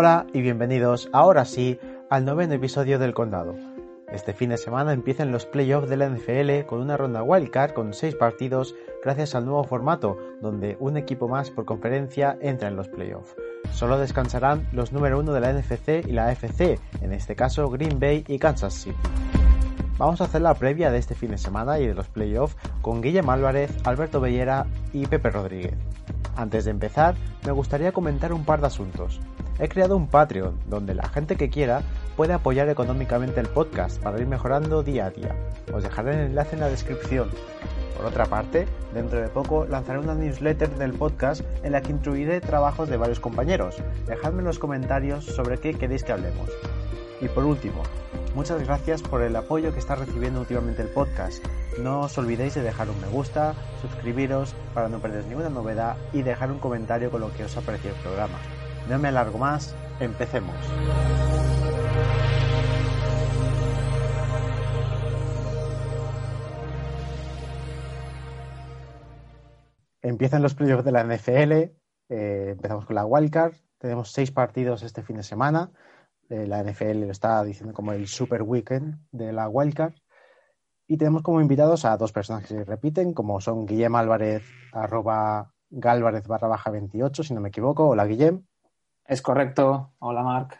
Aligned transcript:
Hola 0.00 0.28
y 0.32 0.42
bienvenidos 0.42 1.08
ahora 1.12 1.44
sí 1.44 1.76
al 2.08 2.24
noveno 2.24 2.54
episodio 2.54 3.00
del 3.00 3.14
Condado. 3.14 3.56
Este 4.12 4.32
fin 4.32 4.50
de 4.50 4.56
semana 4.56 4.92
empiezan 4.92 5.32
los 5.32 5.44
playoffs 5.44 5.88
de 5.88 5.96
la 5.96 6.08
NFL 6.08 6.66
con 6.68 6.80
una 6.80 6.96
ronda 6.96 7.24
wildcard 7.24 7.72
con 7.72 7.92
6 7.92 8.14
partidos 8.14 8.76
gracias 9.02 9.34
al 9.34 9.44
nuevo 9.44 9.64
formato 9.64 10.16
donde 10.40 10.76
un 10.78 10.96
equipo 10.96 11.26
más 11.26 11.50
por 11.50 11.64
conferencia 11.64 12.38
entra 12.40 12.68
en 12.68 12.76
los 12.76 12.86
playoffs. 12.86 13.34
Solo 13.72 13.98
descansarán 13.98 14.68
los 14.70 14.92
número 14.92 15.18
1 15.18 15.32
de 15.32 15.40
la 15.40 15.52
NFC 15.52 16.06
y 16.06 16.12
la 16.12 16.28
AFC, 16.28 16.78
en 17.02 17.12
este 17.12 17.34
caso 17.34 17.68
Green 17.68 17.98
Bay 17.98 18.22
y 18.28 18.38
Kansas 18.38 18.74
City. 18.74 18.96
Vamos 19.98 20.20
a 20.20 20.26
hacer 20.26 20.42
la 20.42 20.54
previa 20.54 20.92
de 20.92 20.98
este 20.98 21.16
fin 21.16 21.32
de 21.32 21.38
semana 21.38 21.80
y 21.80 21.88
de 21.88 21.94
los 21.94 22.06
playoffs 22.06 22.56
con 22.82 23.02
Guillermo 23.02 23.32
Álvarez, 23.32 23.76
Alberto 23.82 24.20
Bellera 24.20 24.64
y 24.92 25.08
Pepe 25.08 25.30
Rodríguez. 25.30 25.74
Antes 26.36 26.66
de 26.66 26.70
empezar, 26.70 27.16
me 27.44 27.50
gustaría 27.50 27.90
comentar 27.90 28.32
un 28.32 28.44
par 28.44 28.60
de 28.60 28.68
asuntos. 28.68 29.20
He 29.60 29.68
creado 29.68 29.96
un 29.96 30.06
Patreon 30.06 30.54
donde 30.68 30.94
la 30.94 31.08
gente 31.08 31.34
que 31.34 31.50
quiera 31.50 31.82
puede 32.16 32.32
apoyar 32.32 32.68
económicamente 32.68 33.40
el 33.40 33.48
podcast 33.48 34.00
para 34.00 34.20
ir 34.20 34.26
mejorando 34.28 34.84
día 34.84 35.06
a 35.06 35.10
día. 35.10 35.34
Os 35.72 35.82
dejaré 35.82 36.12
el 36.12 36.26
enlace 36.26 36.54
en 36.54 36.60
la 36.60 36.68
descripción. 36.68 37.28
Por 37.96 38.06
otra 38.06 38.26
parte, 38.26 38.68
dentro 38.94 39.20
de 39.20 39.26
poco 39.26 39.66
lanzaré 39.66 39.98
una 39.98 40.14
newsletter 40.14 40.70
del 40.76 40.92
podcast 40.92 41.42
en 41.64 41.72
la 41.72 41.80
que 41.80 41.90
incluiré 41.90 42.40
trabajos 42.40 42.88
de 42.88 42.98
varios 42.98 43.18
compañeros. 43.18 43.74
Dejadme 44.06 44.38
en 44.38 44.44
los 44.44 44.60
comentarios 44.60 45.24
sobre 45.24 45.58
qué 45.58 45.74
queréis 45.74 46.04
que 46.04 46.12
hablemos. 46.12 46.50
Y 47.20 47.26
por 47.26 47.44
último, 47.44 47.82
muchas 48.36 48.62
gracias 48.64 49.02
por 49.02 49.22
el 49.22 49.34
apoyo 49.34 49.72
que 49.72 49.80
está 49.80 49.96
recibiendo 49.96 50.38
últimamente 50.38 50.82
el 50.82 50.88
podcast. 50.88 51.44
No 51.82 52.02
os 52.02 52.16
olvidéis 52.16 52.54
de 52.54 52.62
dejar 52.62 52.88
un 52.88 53.00
me 53.00 53.08
gusta, 53.08 53.54
suscribiros 53.82 54.54
para 54.72 54.88
no 54.88 55.00
perder 55.00 55.24
ninguna 55.26 55.48
novedad 55.48 55.96
y 56.12 56.22
dejar 56.22 56.52
un 56.52 56.60
comentario 56.60 57.10
con 57.10 57.22
lo 57.22 57.32
que 57.32 57.42
os 57.42 57.56
ha 57.56 57.60
parecido 57.60 57.96
el 57.96 58.00
programa. 58.02 58.38
No 58.88 58.98
me 58.98 59.08
alargo 59.08 59.36
más, 59.36 59.76
empecemos. 60.00 60.56
Empiezan 70.00 70.42
los 70.42 70.54
playoffs 70.54 70.84
de 70.84 70.92
la 70.92 71.04
NFL, 71.04 71.52
eh, 71.52 71.72
empezamos 72.08 72.86
con 72.86 72.96
la 72.96 73.04
wildcard, 73.04 73.52
tenemos 73.76 74.10
seis 74.10 74.30
partidos 74.30 74.82
este 74.82 75.02
fin 75.02 75.16
de 75.16 75.22
semana, 75.22 75.70
eh, 76.30 76.46
la 76.46 76.62
NFL 76.62 77.00
lo 77.00 77.10
está 77.10 77.44
diciendo 77.44 77.74
como 77.74 77.92
el 77.92 78.06
super 78.06 78.42
weekend 78.42 79.00
de 79.12 79.34
la 79.34 79.50
wildcard, 79.50 79.92
y 80.86 80.96
tenemos 80.96 81.22
como 81.22 81.42
invitados 81.42 81.84
a 81.84 81.94
dos 81.98 82.12
personas 82.12 82.42
que 82.44 82.54
se 82.54 82.64
repiten, 82.64 83.12
como 83.12 83.38
son 83.42 83.66
Guillem 83.66 83.94
Álvarez, 83.96 84.44
arroba 84.72 85.52
Gálvarez 85.68 86.26
barra 86.26 86.48
baja 86.48 86.70
28, 86.70 87.22
si 87.22 87.34
no 87.34 87.42
me 87.42 87.50
equivoco. 87.50 87.88
Hola 87.88 88.06
Guillem. 88.06 88.46
Es 89.08 89.22
correcto. 89.22 89.94
Hola 90.00 90.22
Marc. 90.22 90.58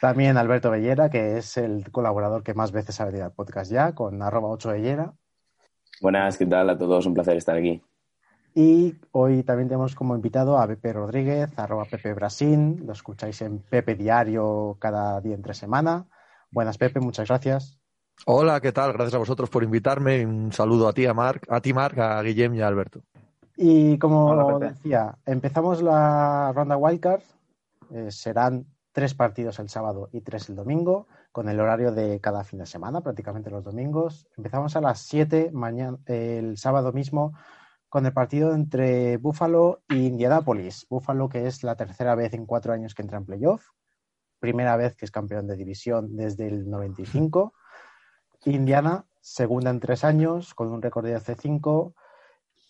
También 0.00 0.36
Alberto 0.36 0.70
Bellera, 0.70 1.10
que 1.10 1.38
es 1.38 1.56
el 1.56 1.90
colaborador 1.90 2.44
que 2.44 2.54
más 2.54 2.70
veces 2.70 3.00
ha 3.00 3.06
venido 3.06 3.24
al 3.24 3.32
podcast 3.32 3.72
ya, 3.72 3.92
con 3.92 4.22
arroba 4.22 4.50
8 4.50 4.70
Bellera. 4.70 5.12
Buenas, 6.00 6.38
¿qué 6.38 6.46
tal 6.46 6.70
a 6.70 6.78
todos? 6.78 7.06
Un 7.06 7.14
placer 7.14 7.36
estar 7.36 7.56
aquí. 7.56 7.82
Y 8.54 8.94
hoy 9.10 9.42
también 9.42 9.68
tenemos 9.68 9.96
como 9.96 10.14
invitado 10.14 10.58
a 10.58 10.66
Pepe 10.68 10.92
Rodríguez, 10.92 11.58
arroba 11.58 11.84
Pepe 11.84 12.14
Brasín. 12.14 12.86
Lo 12.86 12.92
escucháis 12.92 13.42
en 13.42 13.58
Pepe 13.58 13.96
Diario 13.96 14.76
cada 14.78 15.20
día 15.20 15.34
entre 15.34 15.54
semana. 15.54 16.06
Buenas, 16.52 16.78
Pepe, 16.78 17.00
muchas 17.00 17.26
gracias. 17.26 17.80
Hola, 18.26 18.60
¿qué 18.60 18.70
tal? 18.70 18.92
Gracias 18.92 19.14
a 19.14 19.18
vosotros 19.18 19.50
por 19.50 19.64
invitarme. 19.64 20.24
Un 20.24 20.52
saludo 20.52 20.86
a 20.86 20.92
ti, 20.92 21.06
a 21.06 21.14
Marc, 21.14 21.50
a 21.50 21.60
ti, 21.60 21.72
Marc, 21.72 21.98
a 21.98 22.22
Guillem 22.22 22.54
y 22.54 22.60
a 22.60 22.68
Alberto. 22.68 23.00
Y 23.56 23.98
como 23.98 24.26
Hola, 24.26 24.68
decía, 24.68 25.16
empezamos 25.26 25.82
la 25.82 26.52
ronda 26.54 26.76
wildcard. 26.76 27.22
Eh, 27.92 28.10
serán 28.10 28.66
tres 28.92 29.14
partidos 29.14 29.58
el 29.58 29.68
sábado 29.68 30.08
y 30.12 30.20
tres 30.20 30.48
el 30.48 30.56
domingo, 30.56 31.06
con 31.30 31.48
el 31.48 31.60
horario 31.60 31.92
de 31.92 32.20
cada 32.20 32.44
fin 32.44 32.58
de 32.58 32.66
semana, 32.66 33.00
prácticamente 33.00 33.50
los 33.50 33.64
domingos. 33.64 34.28
Empezamos 34.36 34.76
a 34.76 34.80
las 34.80 35.00
7 35.00 35.50
mañana, 35.52 35.98
el 36.06 36.56
sábado 36.58 36.92
mismo 36.92 37.34
con 37.88 38.06
el 38.06 38.12
partido 38.12 38.54
entre 38.54 39.18
Buffalo 39.18 39.82
e 39.88 39.96
Indianapolis. 39.96 40.86
Buffalo, 40.88 41.28
que 41.28 41.46
es 41.46 41.62
la 41.62 41.76
tercera 41.76 42.14
vez 42.14 42.32
en 42.32 42.46
cuatro 42.46 42.72
años 42.72 42.94
que 42.94 43.02
entra 43.02 43.18
en 43.18 43.26
playoff, 43.26 43.68
primera 44.38 44.76
vez 44.76 44.96
que 44.96 45.04
es 45.04 45.10
campeón 45.10 45.46
de 45.46 45.56
división 45.56 46.16
desde 46.16 46.48
el 46.48 46.70
95. 46.70 47.52
Indiana, 48.44 49.06
segunda 49.20 49.70
en 49.70 49.80
tres 49.80 50.04
años, 50.04 50.54
con 50.54 50.72
un 50.72 50.82
récord 50.82 51.04
de 51.04 51.18
C5. 51.18 51.94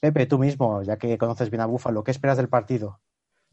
Pepe, 0.00 0.26
tú 0.26 0.38
mismo, 0.38 0.82
ya 0.82 0.96
que 0.96 1.16
conoces 1.16 1.50
bien 1.50 1.60
a 1.60 1.66
Buffalo, 1.66 2.02
¿qué 2.02 2.10
esperas 2.10 2.36
del 2.36 2.48
partido? 2.48 3.00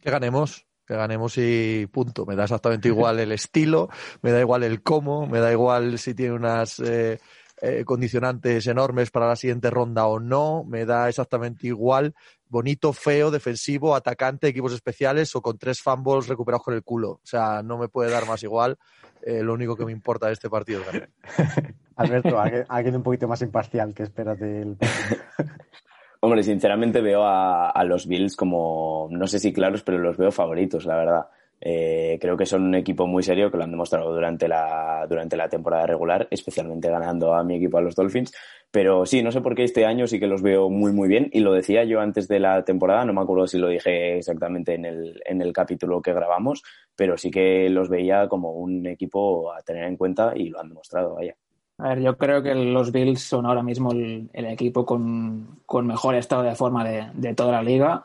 Que 0.02 0.10
ganemos, 0.10 0.68
que 0.90 0.96
ganemos 0.96 1.38
y 1.38 1.86
punto. 1.86 2.26
Me 2.26 2.36
da 2.36 2.46
exactamente 2.46 2.88
igual 2.88 3.20
el 3.20 3.32
estilo, 3.32 3.90
me 4.24 4.32
da 4.32 4.40
igual 4.40 4.64
el 4.64 4.82
cómo, 4.82 5.28
me 5.28 5.40
da 5.40 5.52
igual 5.52 6.00
si 6.00 6.16
tiene 6.16 6.34
unas 6.34 6.80
eh, 6.80 7.20
eh, 7.62 7.84
condicionantes 7.86 8.66
enormes 8.66 9.12
para 9.12 9.28
la 9.28 9.36
siguiente 9.36 9.70
ronda 9.70 10.08
o 10.08 10.20
no, 10.20 10.64
me 10.68 10.86
da 10.86 11.08
exactamente 11.08 11.68
igual 11.68 12.16
bonito, 12.48 12.92
feo, 12.92 13.30
defensivo, 13.30 13.96
atacante, 13.96 14.48
equipos 14.48 14.74
especiales 14.74 15.36
o 15.36 15.44
con 15.44 15.60
tres 15.60 15.80
fumbles 15.80 16.28
recuperados 16.28 16.64
con 16.64 16.74
el 16.74 16.82
culo. 16.82 17.12
O 17.12 17.22
sea, 17.24 17.62
no 17.62 17.78
me 17.78 17.88
puede 17.88 18.10
dar 18.10 18.26
más 18.26 18.42
igual. 18.42 18.80
Eh, 19.22 19.44
lo 19.44 19.54
único 19.54 19.76
que 19.76 19.86
me 19.86 19.92
importa 19.92 20.26
de 20.26 20.34
este 20.34 20.50
partido 20.50 20.82
es 20.82 20.88
ganar. 20.88 21.10
Alberto, 21.98 22.40
alguien 22.68 22.96
un 22.96 23.04
poquito 23.04 23.28
más 23.28 23.44
imparcial 23.44 23.94
que 23.94 24.02
esperas 24.02 24.40
del 24.40 24.76
partido. 24.76 25.22
Hombre, 26.22 26.44
sinceramente 26.44 27.02
veo 27.02 27.24
a, 27.24 27.70
a, 27.70 27.84
los 27.86 28.06
Bills 28.06 28.36
como, 28.36 29.08
no 29.10 29.26
sé 29.28 29.40
si 29.40 29.54
claros, 29.54 29.84
pero 29.84 29.98
los 30.00 30.18
veo 30.18 30.32
favoritos, 30.32 30.86
la 30.86 30.98
verdad. 30.98 31.28
Eh, 31.62 32.18
creo 32.22 32.38
que 32.38 32.46
son 32.46 32.64
un 32.64 32.76
equipo 32.76 33.06
muy 33.06 33.22
serio 33.22 33.52
que 33.52 33.58
lo 33.58 33.64
han 33.64 33.72
demostrado 33.72 34.14
durante 34.14 34.48
la, 34.48 35.06
durante 35.10 35.36
la 35.36 35.50
temporada 35.50 35.86
regular, 35.86 36.28
especialmente 36.32 36.90
ganando 36.90 37.34
a 37.34 37.44
mi 37.44 37.58
equipo, 37.58 37.78
a 37.78 37.82
los 37.82 37.96
Dolphins. 37.96 38.34
Pero 38.72 39.06
sí, 39.06 39.24
no 39.24 39.32
sé 39.32 39.42
por 39.42 39.56
qué 39.56 39.64
este 39.64 39.86
año 39.86 40.08
sí 40.08 40.20
que 40.20 40.28
los 40.28 40.42
veo 40.42 40.70
muy, 40.70 40.94
muy 40.94 41.08
bien. 41.08 41.30
Y 41.34 41.40
lo 41.40 41.54
decía 41.54 41.84
yo 41.84 42.00
antes 42.00 42.28
de 42.28 42.40
la 42.40 42.64
temporada, 42.64 43.04
no 43.06 43.14
me 43.14 43.22
acuerdo 43.22 43.48
si 43.48 43.58
lo 43.58 43.68
dije 43.68 44.18
exactamente 44.18 44.76
en 44.76 44.86
el, 44.86 45.22
en 45.26 45.42
el 45.42 45.54
capítulo 45.54 46.02
que 46.02 46.14
grabamos, 46.14 46.64
pero 46.96 47.18
sí 47.18 47.32
que 47.32 47.70
los 47.70 47.90
veía 47.90 48.28
como 48.28 48.52
un 48.52 48.86
equipo 48.88 49.52
a 49.54 49.62
tener 49.62 49.86
en 49.86 49.98
cuenta 49.98 50.34
y 50.36 50.50
lo 50.50 50.60
han 50.60 50.70
demostrado, 50.70 51.16
vaya. 51.16 51.36
A 51.80 51.90
ver, 51.90 52.02
yo 52.02 52.18
creo 52.18 52.44
que 52.44 52.54
los 52.54 52.92
Bills 52.92 53.22
son 53.22 53.46
ahora 53.46 53.64
mismo 53.64 53.94
el, 53.94 54.30
el 54.34 54.46
equipo 54.48 54.86
con, 54.86 55.62
con, 55.66 55.88
mejor 55.88 56.16
estado 56.16 56.44
de 56.44 56.54
forma 56.54 56.84
de, 56.84 57.08
de, 57.14 57.34
toda 57.34 57.54
la 57.54 57.64
liga. 57.64 58.04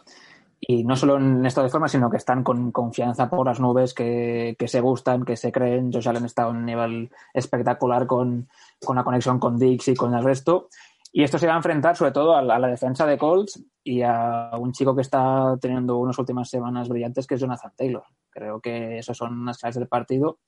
Y 0.61 0.85
no 0.85 0.95
solo 0.95 1.17
en 1.17 1.45
estado 1.45 1.67
de 1.67 1.73
forma, 1.73 1.89
sino 1.89 2.09
que 2.09 2.17
están 2.17 2.45
con 2.45 2.71
confianza 2.71 3.29
por 3.29 3.47
las 3.47 3.59
nubes, 3.59 3.93
que, 3.93 4.55
que 4.57 4.69
se 4.69 4.81
gustan, 4.81 5.25
que 5.25 5.37
se 5.37 5.51
creen. 5.51 5.93
Josh 5.93 6.09
Allen 6.09 6.25
está 6.25 6.45
a 6.45 6.49
un 6.49 6.65
nivel 6.65 7.11
espectacular 7.35 8.07
con, 8.07 8.49
con 8.85 8.95
la 8.95 9.03
conexión 9.03 9.41
con 9.41 9.59
Dix 9.59 9.89
y 9.89 9.97
con 9.97 10.15
el 10.15 10.23
resto. 10.23 10.69
Y 11.12 11.25
esto 11.25 11.39
se 11.39 11.49
va 11.49 11.55
a 11.55 11.56
enfrentar 11.56 11.97
sobre 11.97 12.12
todo 12.12 12.37
a 12.37 12.43
la, 12.43 12.55
a 12.55 12.59
la, 12.61 12.69
defensa 12.69 13.06
de 13.06 13.19
Colts 13.19 13.61
y 13.83 14.03
a 14.03 14.51
un 14.56 14.73
chico 14.73 14.94
que 14.94 15.03
está 15.03 15.56
teniendo 15.61 15.97
unas 15.99 16.19
últimas 16.19 16.49
semanas 16.49 16.88
brillantes, 16.88 17.26
que 17.26 17.35
es 17.35 17.41
Jonathan 17.41 17.73
Taylor. 17.76 18.05
Creo 18.31 18.61
que 18.61 18.99
esos 18.99 19.17
son 19.17 19.44
las 19.44 19.59
claves 19.59 19.76
del 19.76 19.88
partido 19.88 20.38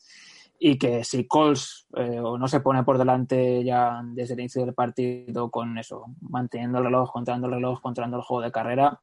y 0.59 0.79
que 0.79 1.05
si 1.05 1.27
Colts 1.27 1.87
eh, 1.97 2.21
no 2.21 2.49
se 2.49 2.61
pone 2.61 2.83
por 2.83 2.99
delante 2.99 3.63
ya 3.65 4.01
desde 4.05 4.35
el 4.35 4.41
inicio 4.41 4.65
del 4.65 4.75
partido 4.75 5.51
con 5.51 5.77
eso, 5.79 6.07
manteniendo 6.21 6.79
el 6.79 6.85
reloj, 6.85 7.11
controlando 7.13 7.47
el 7.49 7.55
reloj, 7.55 7.81
controlando 7.81 8.17
el 8.19 8.23
juego 8.23 8.43
de 8.43 8.53
carrera, 8.53 9.01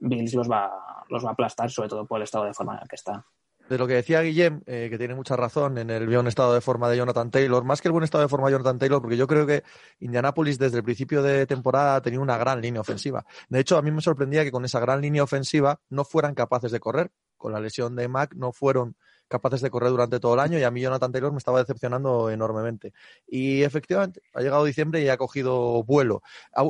Bills 0.00 0.34
los 0.34 0.50
va, 0.50 1.04
los 1.08 1.24
va 1.24 1.30
a 1.30 1.32
aplastar, 1.32 1.70
sobre 1.70 1.88
todo 1.88 2.06
por 2.06 2.18
el 2.18 2.24
estado 2.24 2.44
de 2.44 2.54
forma 2.54 2.74
en 2.74 2.82
el 2.82 2.88
que 2.88 2.96
está. 2.96 3.24
de 3.68 3.76
lo 3.76 3.86
que 3.86 3.94
decía 3.94 4.22
Guillem, 4.22 4.62
eh, 4.66 4.88
que 4.90 4.96
tiene 4.96 5.14
mucha 5.14 5.36
razón 5.36 5.76
en 5.76 5.90
el 5.90 6.06
buen 6.06 6.26
estado 6.26 6.54
de 6.54 6.60
forma 6.60 6.88
de 6.88 6.96
Jonathan 6.96 7.30
Taylor, 7.30 7.64
más 7.64 7.82
que 7.82 7.88
el 7.88 7.92
buen 7.92 8.04
estado 8.04 8.22
de 8.22 8.28
forma 8.28 8.46
de 8.46 8.52
Jonathan 8.52 8.78
Taylor, 8.78 9.00
porque 9.02 9.16
yo 9.16 9.26
creo 9.26 9.46
que 9.46 9.62
Indianapolis 10.00 10.58
desde 10.58 10.78
el 10.78 10.84
principio 10.84 11.22
de 11.22 11.46
temporada 11.46 12.00
tenía 12.00 12.20
una 12.20 12.38
gran 12.38 12.62
línea 12.62 12.80
ofensiva. 12.80 13.24
De 13.48 13.60
hecho, 13.60 13.76
a 13.76 13.82
mí 13.82 13.90
me 13.90 14.00
sorprendía 14.00 14.44
que 14.44 14.52
con 14.52 14.64
esa 14.64 14.80
gran 14.80 15.00
línea 15.00 15.22
ofensiva 15.22 15.80
no 15.90 16.04
fueran 16.04 16.34
capaces 16.34 16.72
de 16.72 16.80
correr. 16.80 17.10
Con 17.36 17.52
la 17.52 17.60
lesión 17.60 17.94
de 17.94 18.08
Mac 18.08 18.34
no 18.34 18.52
fueron 18.52 18.96
capaces 19.28 19.60
de 19.60 19.70
correr 19.70 19.90
durante 19.90 20.18
todo 20.18 20.34
el 20.34 20.40
año 20.40 20.58
y 20.58 20.64
a 20.64 20.70
mí 20.70 20.80
Jonathan 20.80 21.12
Taylor 21.12 21.32
me 21.32 21.38
estaba 21.38 21.60
decepcionando 21.60 22.30
enormemente. 22.30 22.92
Y 23.26 23.62
efectivamente, 23.62 24.22
ha 24.34 24.40
llegado 24.40 24.64
diciembre 24.64 25.02
y 25.02 25.08
ha 25.08 25.16
cogido 25.16 25.84
vuelo. 25.84 26.22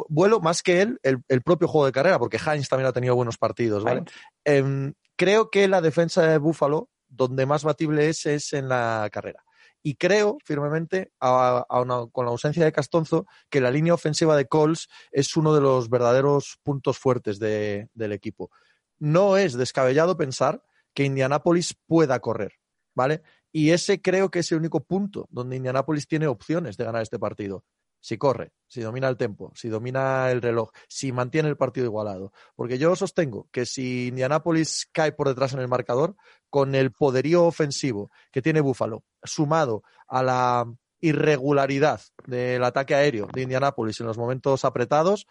Vuelo 0.08 0.40
más 0.40 0.62
que 0.62 0.82
él, 0.82 1.00
el, 1.02 1.42
propio 1.42 1.68
juego 1.68 1.86
de 1.86 1.92
carrera, 1.92 2.18
porque 2.18 2.38
Heinz 2.38 2.68
también 2.68 2.88
ha 2.88 2.92
tenido 2.92 3.14
buenos 3.14 3.38
partidos, 3.38 3.84
¿vale? 3.84 4.04
Em, 4.44 4.92
creo 5.16 5.50
que 5.50 5.68
la 5.68 5.80
defensa 5.80 6.22
de 6.22 6.38
Buffalo, 6.38 6.90
donde 7.08 7.46
más 7.46 7.64
batible 7.64 8.08
es, 8.08 8.26
es 8.26 8.52
en 8.52 8.68
la 8.68 9.08
carrera. 9.10 9.44
Y 9.82 9.94
creo 9.94 10.38
firmemente, 10.44 11.12
con 11.18 12.24
la 12.24 12.30
ausencia 12.30 12.64
de 12.64 12.72
Castonzo, 12.72 13.26
que 13.48 13.60
la 13.60 13.70
línea 13.70 13.94
ofensiva 13.94 14.36
de 14.36 14.46
Coles 14.46 14.88
es 15.12 15.36
uno 15.36 15.54
de 15.54 15.60
los 15.60 15.88
verdaderos 15.88 16.58
puntos 16.62 16.98
fuertes 16.98 17.38
del 17.38 18.12
equipo. 18.12 18.50
No 18.98 19.36
es 19.36 19.54
descabellado 19.54 20.16
pensar 20.16 20.62
que 20.94 21.04
Indianapolis 21.04 21.74
pueda 21.86 22.20
correr, 22.20 22.52
¿vale? 22.94 23.22
Y 23.52 23.70
ese 23.70 24.00
creo 24.00 24.30
que 24.30 24.40
es 24.40 24.52
el 24.52 24.58
único 24.58 24.84
punto 24.84 25.26
donde 25.30 25.56
Indianapolis 25.56 26.06
tiene 26.06 26.26
opciones 26.26 26.76
de 26.76 26.84
ganar 26.84 27.02
este 27.02 27.18
partido 27.18 27.64
si 28.00 28.16
corre, 28.16 28.52
si 28.66 28.80
domina 28.80 29.08
el 29.08 29.16
tempo, 29.16 29.52
si 29.54 29.68
domina 29.68 30.30
el 30.30 30.40
reloj, 30.40 30.70
si 30.88 31.12
mantiene 31.12 31.48
el 31.48 31.56
partido 31.56 31.86
igualado. 31.86 32.32
Porque 32.54 32.78
yo 32.78 32.94
sostengo 32.96 33.48
que 33.50 33.66
si 33.66 34.08
Indianapolis 34.08 34.88
cae 34.92 35.12
por 35.12 35.28
detrás 35.28 35.52
en 35.52 35.60
el 35.60 35.68
marcador, 35.68 36.16
con 36.50 36.74
el 36.74 36.92
poderío 36.92 37.44
ofensivo 37.44 38.10
que 38.30 38.42
tiene 38.42 38.60
Buffalo, 38.60 39.04
sumado 39.22 39.82
a 40.06 40.22
la 40.22 40.66
irregularidad 41.00 42.00
del 42.26 42.64
ataque 42.64 42.94
aéreo 42.94 43.28
de 43.32 43.42
Indianapolis 43.42 44.00
en 44.00 44.06
los 44.06 44.18
momentos 44.18 44.64
apretados, 44.64 45.26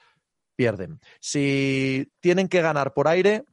pierden. 0.55 0.99
Si 1.19 2.11
tienen 2.19 2.47
que 2.47 2.61
ganar 2.61 2.93
por 2.93 3.07
aire, 3.07 3.45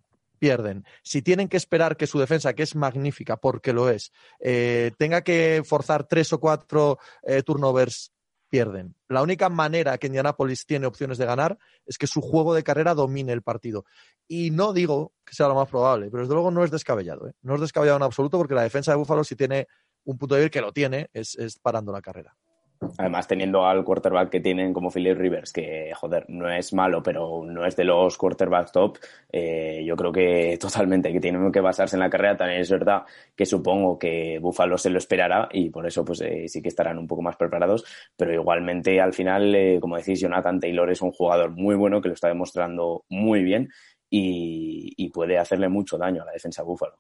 pierden. 0.44 0.84
Si 1.02 1.22
tienen 1.22 1.48
que 1.48 1.56
esperar 1.56 1.96
que 1.96 2.06
su 2.06 2.18
defensa, 2.18 2.52
que 2.52 2.64
es 2.64 2.76
magnífica, 2.76 3.38
porque 3.38 3.72
lo 3.72 3.88
es, 3.88 4.12
eh, 4.40 4.92
tenga 4.98 5.22
que 5.22 5.62
forzar 5.64 6.04
tres 6.06 6.34
o 6.34 6.38
cuatro 6.38 6.98
eh, 7.22 7.42
turnovers 7.42 8.12
pierden. 8.50 8.94
La 9.08 9.22
única 9.22 9.48
manera 9.48 9.96
que 9.96 10.08
Indianapolis 10.08 10.66
tiene 10.66 10.84
opciones 10.84 11.16
de 11.16 11.24
ganar 11.24 11.56
es 11.86 11.96
que 11.96 12.06
su 12.06 12.20
juego 12.20 12.52
de 12.52 12.62
carrera 12.62 12.92
domine 12.92 13.32
el 13.32 13.40
partido. 13.40 13.86
Y 14.28 14.50
no 14.50 14.74
digo 14.74 15.14
que 15.24 15.34
sea 15.34 15.48
lo 15.48 15.54
más 15.54 15.70
probable, 15.70 16.10
pero 16.10 16.24
desde 16.24 16.34
luego 16.34 16.50
no 16.50 16.62
es 16.62 16.70
descabellado. 16.70 17.26
¿eh? 17.26 17.32
No 17.40 17.54
es 17.54 17.62
descabellado 17.62 17.96
en 17.96 18.02
absoluto 18.02 18.36
porque 18.36 18.54
la 18.54 18.64
defensa 18.64 18.92
de 18.92 18.98
Buffalo, 18.98 19.24
si 19.24 19.34
tiene 19.34 19.66
un 20.04 20.18
punto 20.18 20.34
de 20.34 20.42
débil 20.42 20.50
que 20.50 20.60
lo 20.60 20.72
tiene, 20.72 21.08
es 21.14 21.58
parando 21.62 21.90
la 21.90 22.02
carrera. 22.02 22.36
Además, 22.96 23.26
teniendo 23.26 23.66
al 23.66 23.84
quarterback 23.84 24.30
que 24.30 24.40
tienen 24.40 24.72
como 24.72 24.90
Philip 24.90 25.18
Rivers, 25.18 25.52
que, 25.52 25.92
joder, 25.94 26.26
no 26.28 26.48
es 26.50 26.72
malo, 26.72 27.02
pero 27.02 27.44
no 27.44 27.66
es 27.66 27.74
de 27.74 27.84
los 27.84 28.16
quarterbacks 28.16 28.72
top, 28.72 28.98
eh, 29.32 29.82
yo 29.84 29.96
creo 29.96 30.12
que 30.12 30.56
totalmente 30.60 31.12
que 31.12 31.20
tienen 31.20 31.50
que 31.50 31.60
basarse 31.60 31.96
en 31.96 32.00
la 32.00 32.10
carrera. 32.10 32.36
También 32.36 32.60
es 32.60 32.70
verdad 32.70 33.02
que 33.34 33.46
supongo 33.46 33.98
que 33.98 34.38
Buffalo 34.40 34.78
se 34.78 34.90
lo 34.90 34.98
esperará 34.98 35.48
y 35.52 35.70
por 35.70 35.86
eso 35.86 36.04
pues 36.04 36.20
eh, 36.20 36.48
sí 36.48 36.62
que 36.62 36.68
estarán 36.68 36.98
un 36.98 37.08
poco 37.08 37.22
más 37.22 37.36
preparados, 37.36 37.84
pero 38.16 38.32
igualmente 38.32 39.00
al 39.00 39.12
final, 39.12 39.54
eh, 39.54 39.78
como 39.80 39.96
decís, 39.96 40.20
Jonathan 40.20 40.60
Taylor 40.60 40.90
es 40.90 41.02
un 41.02 41.10
jugador 41.10 41.50
muy 41.50 41.74
bueno 41.74 42.00
que 42.00 42.08
lo 42.08 42.14
está 42.14 42.28
demostrando 42.28 43.04
muy 43.08 43.42
bien 43.42 43.68
y, 44.08 44.92
y 44.96 45.10
puede 45.10 45.38
hacerle 45.38 45.68
mucho 45.68 45.98
daño 45.98 46.22
a 46.22 46.26
la 46.26 46.32
defensa 46.32 46.62
Buffalo. 46.62 46.96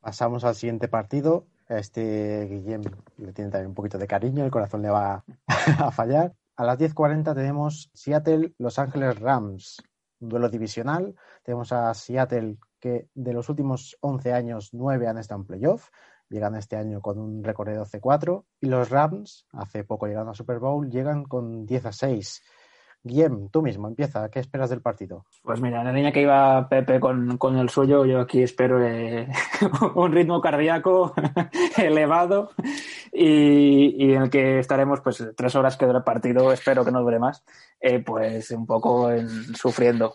Pasamos 0.00 0.44
al 0.44 0.56
siguiente 0.56 0.88
partido. 0.88 1.46
Este 1.78 2.46
Guillem 2.50 2.82
le 3.16 3.32
tiene 3.32 3.50
también 3.50 3.68
un 3.68 3.74
poquito 3.74 3.98
de 3.98 4.06
cariño, 4.06 4.44
el 4.44 4.50
corazón 4.50 4.82
le 4.82 4.90
va 4.90 5.24
a 5.46 5.90
fallar. 5.90 6.34
A 6.56 6.64
las 6.64 6.78
10.40 6.78 7.34
tenemos 7.34 7.90
Seattle, 7.94 8.52
Los 8.58 8.78
Ángeles 8.78 9.18
Rams, 9.18 9.82
un 10.20 10.28
duelo 10.28 10.48
divisional. 10.48 11.14
Tenemos 11.42 11.72
a 11.72 11.92
Seattle 11.94 12.58
que 12.78 13.08
de 13.14 13.32
los 13.32 13.48
últimos 13.48 13.96
11 14.00 14.32
años, 14.32 14.70
9 14.72 15.06
han 15.08 15.18
estado 15.18 15.40
en 15.40 15.46
playoff. 15.46 15.88
Llegan 16.28 16.54
este 16.54 16.76
año 16.76 17.00
con 17.00 17.18
un 17.18 17.42
récord 17.42 17.68
de 17.68 17.78
12-4. 17.78 18.44
Y 18.60 18.66
los 18.66 18.90
Rams, 18.90 19.46
hace 19.52 19.84
poco 19.84 20.06
llegaron 20.06 20.28
a 20.28 20.34
Super 20.34 20.58
Bowl, 20.58 20.90
llegan 20.90 21.24
con 21.24 21.64
10 21.64 21.86
a 21.86 21.92
6. 21.92 22.42
Guillem, 23.04 23.48
tú 23.48 23.62
mismo, 23.62 23.88
empieza. 23.88 24.28
¿Qué 24.30 24.38
esperas 24.38 24.70
del 24.70 24.80
partido? 24.80 25.24
Pues 25.42 25.60
mira, 25.60 25.82
la 25.82 25.92
línea 25.92 26.12
que 26.12 26.22
iba 26.22 26.68
Pepe 26.68 27.00
con, 27.00 27.36
con 27.36 27.58
el 27.58 27.68
suyo, 27.68 28.04
yo 28.04 28.20
aquí 28.20 28.42
espero 28.42 28.80
eh, 28.80 29.28
un 29.94 30.12
ritmo 30.12 30.40
cardíaco 30.40 31.12
elevado 31.76 32.50
y, 33.12 34.06
y, 34.06 34.14
en 34.14 34.22
el 34.22 34.30
que 34.30 34.60
estaremos 34.60 35.00
pues 35.00 35.24
tres 35.36 35.54
horas 35.56 35.76
que 35.76 35.86
partido, 36.04 36.52
espero 36.52 36.84
que 36.84 36.92
no 36.92 37.02
dure 37.02 37.18
más, 37.18 37.42
eh, 37.80 37.98
pues 37.98 38.50
un 38.52 38.66
poco 38.66 39.10
en, 39.10 39.28
sufriendo. 39.56 40.14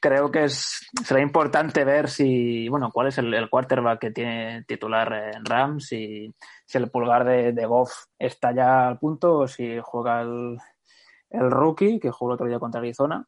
Creo 0.00 0.30
que 0.30 0.44
es, 0.44 0.88
será 1.04 1.20
importante 1.20 1.84
ver 1.84 2.08
si, 2.08 2.68
bueno, 2.68 2.90
cuál 2.92 3.08
es 3.08 3.18
el, 3.18 3.32
el 3.34 3.48
quarterback 3.48 4.00
que 4.00 4.10
tiene 4.10 4.64
titular 4.64 5.12
en 5.34 5.44
Rams, 5.44 5.86
si, 5.86 6.34
si 6.64 6.78
el 6.78 6.90
pulgar 6.90 7.24
de, 7.24 7.52
de 7.52 7.66
Goff 7.66 8.06
está 8.18 8.52
ya 8.52 8.88
al 8.88 8.98
punto 8.98 9.40
o 9.40 9.46
si 9.48 9.78
juega 9.80 10.22
el 10.22 10.56
el 11.32 11.50
rookie, 11.50 11.98
que 11.98 12.10
jugó 12.10 12.32
el 12.32 12.34
otro 12.34 12.46
día 12.46 12.58
contra 12.58 12.80
Arizona. 12.80 13.26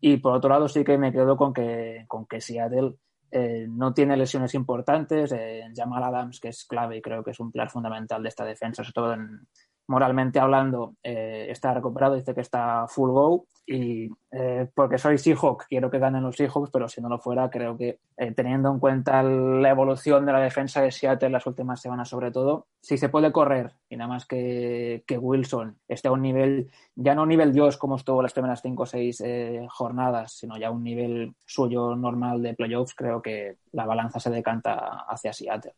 Y 0.00 0.16
por 0.18 0.34
otro 0.34 0.50
lado, 0.50 0.68
sí 0.68 0.84
que 0.84 0.96
me 0.96 1.12
quedo 1.12 1.36
con 1.36 1.52
que, 1.52 2.04
con 2.08 2.26
que 2.26 2.40
Seattle 2.40 2.94
eh, 3.30 3.66
no 3.68 3.92
tiene 3.92 4.16
lesiones 4.16 4.54
importantes. 4.54 5.32
Eh, 5.32 5.64
Jamal 5.74 6.04
Adams, 6.04 6.40
que 6.40 6.48
es 6.48 6.64
clave 6.64 6.98
y 6.98 7.02
creo 7.02 7.22
que 7.22 7.32
es 7.32 7.40
un 7.40 7.52
pilar 7.52 7.70
fundamental 7.70 8.22
de 8.22 8.28
esta 8.28 8.44
defensa, 8.44 8.82
sobre 8.82 8.94
todo 8.94 9.12
en, 9.14 9.46
moralmente 9.90 10.38
hablando, 10.38 10.94
eh, 11.02 11.48
está 11.50 11.74
recuperado, 11.74 12.14
dice 12.14 12.32
que 12.32 12.40
está 12.40 12.86
full 12.88 13.10
go. 13.10 13.46
Y 13.72 14.10
eh, 14.32 14.68
porque 14.74 14.98
soy 14.98 15.16
Seahawk, 15.16 15.66
quiero 15.68 15.92
que 15.92 16.00
ganen 16.00 16.24
los 16.24 16.34
Seahawks, 16.34 16.70
pero 16.72 16.88
si 16.88 17.00
no 17.00 17.08
lo 17.08 17.20
fuera, 17.20 17.48
creo 17.48 17.76
que 17.76 18.00
eh, 18.16 18.32
teniendo 18.32 18.68
en 18.68 18.80
cuenta 18.80 19.22
la 19.22 19.70
evolución 19.70 20.26
de 20.26 20.32
la 20.32 20.40
defensa 20.40 20.82
de 20.82 20.90
Seattle 20.90 21.26
en 21.26 21.32
las 21.34 21.46
últimas 21.46 21.80
semanas, 21.80 22.08
sobre 22.08 22.32
todo, 22.32 22.66
si 22.80 22.98
se 22.98 23.08
puede 23.08 23.30
correr 23.30 23.70
y 23.88 23.96
nada 23.96 24.08
más 24.08 24.26
que, 24.26 25.04
que 25.06 25.16
Wilson 25.18 25.78
esté 25.86 26.08
a 26.08 26.12
un 26.12 26.20
nivel, 26.20 26.68
ya 26.96 27.14
no 27.14 27.22
un 27.22 27.28
nivel 27.28 27.52
Dios 27.52 27.76
como 27.76 27.94
estuvo 27.94 28.22
las 28.22 28.32
primeras 28.32 28.60
cinco 28.60 28.82
o 28.82 28.86
seis 28.86 29.22
jornadas, 29.68 30.32
sino 30.32 30.58
ya 30.58 30.72
un 30.72 30.82
nivel 30.82 31.36
suyo 31.44 31.94
normal 31.94 32.42
de 32.42 32.54
playoffs, 32.54 32.96
creo 32.96 33.22
que 33.22 33.58
la 33.70 33.86
balanza 33.86 34.18
se 34.18 34.30
decanta 34.30 35.04
hacia 35.08 35.32
Seattle. 35.32 35.74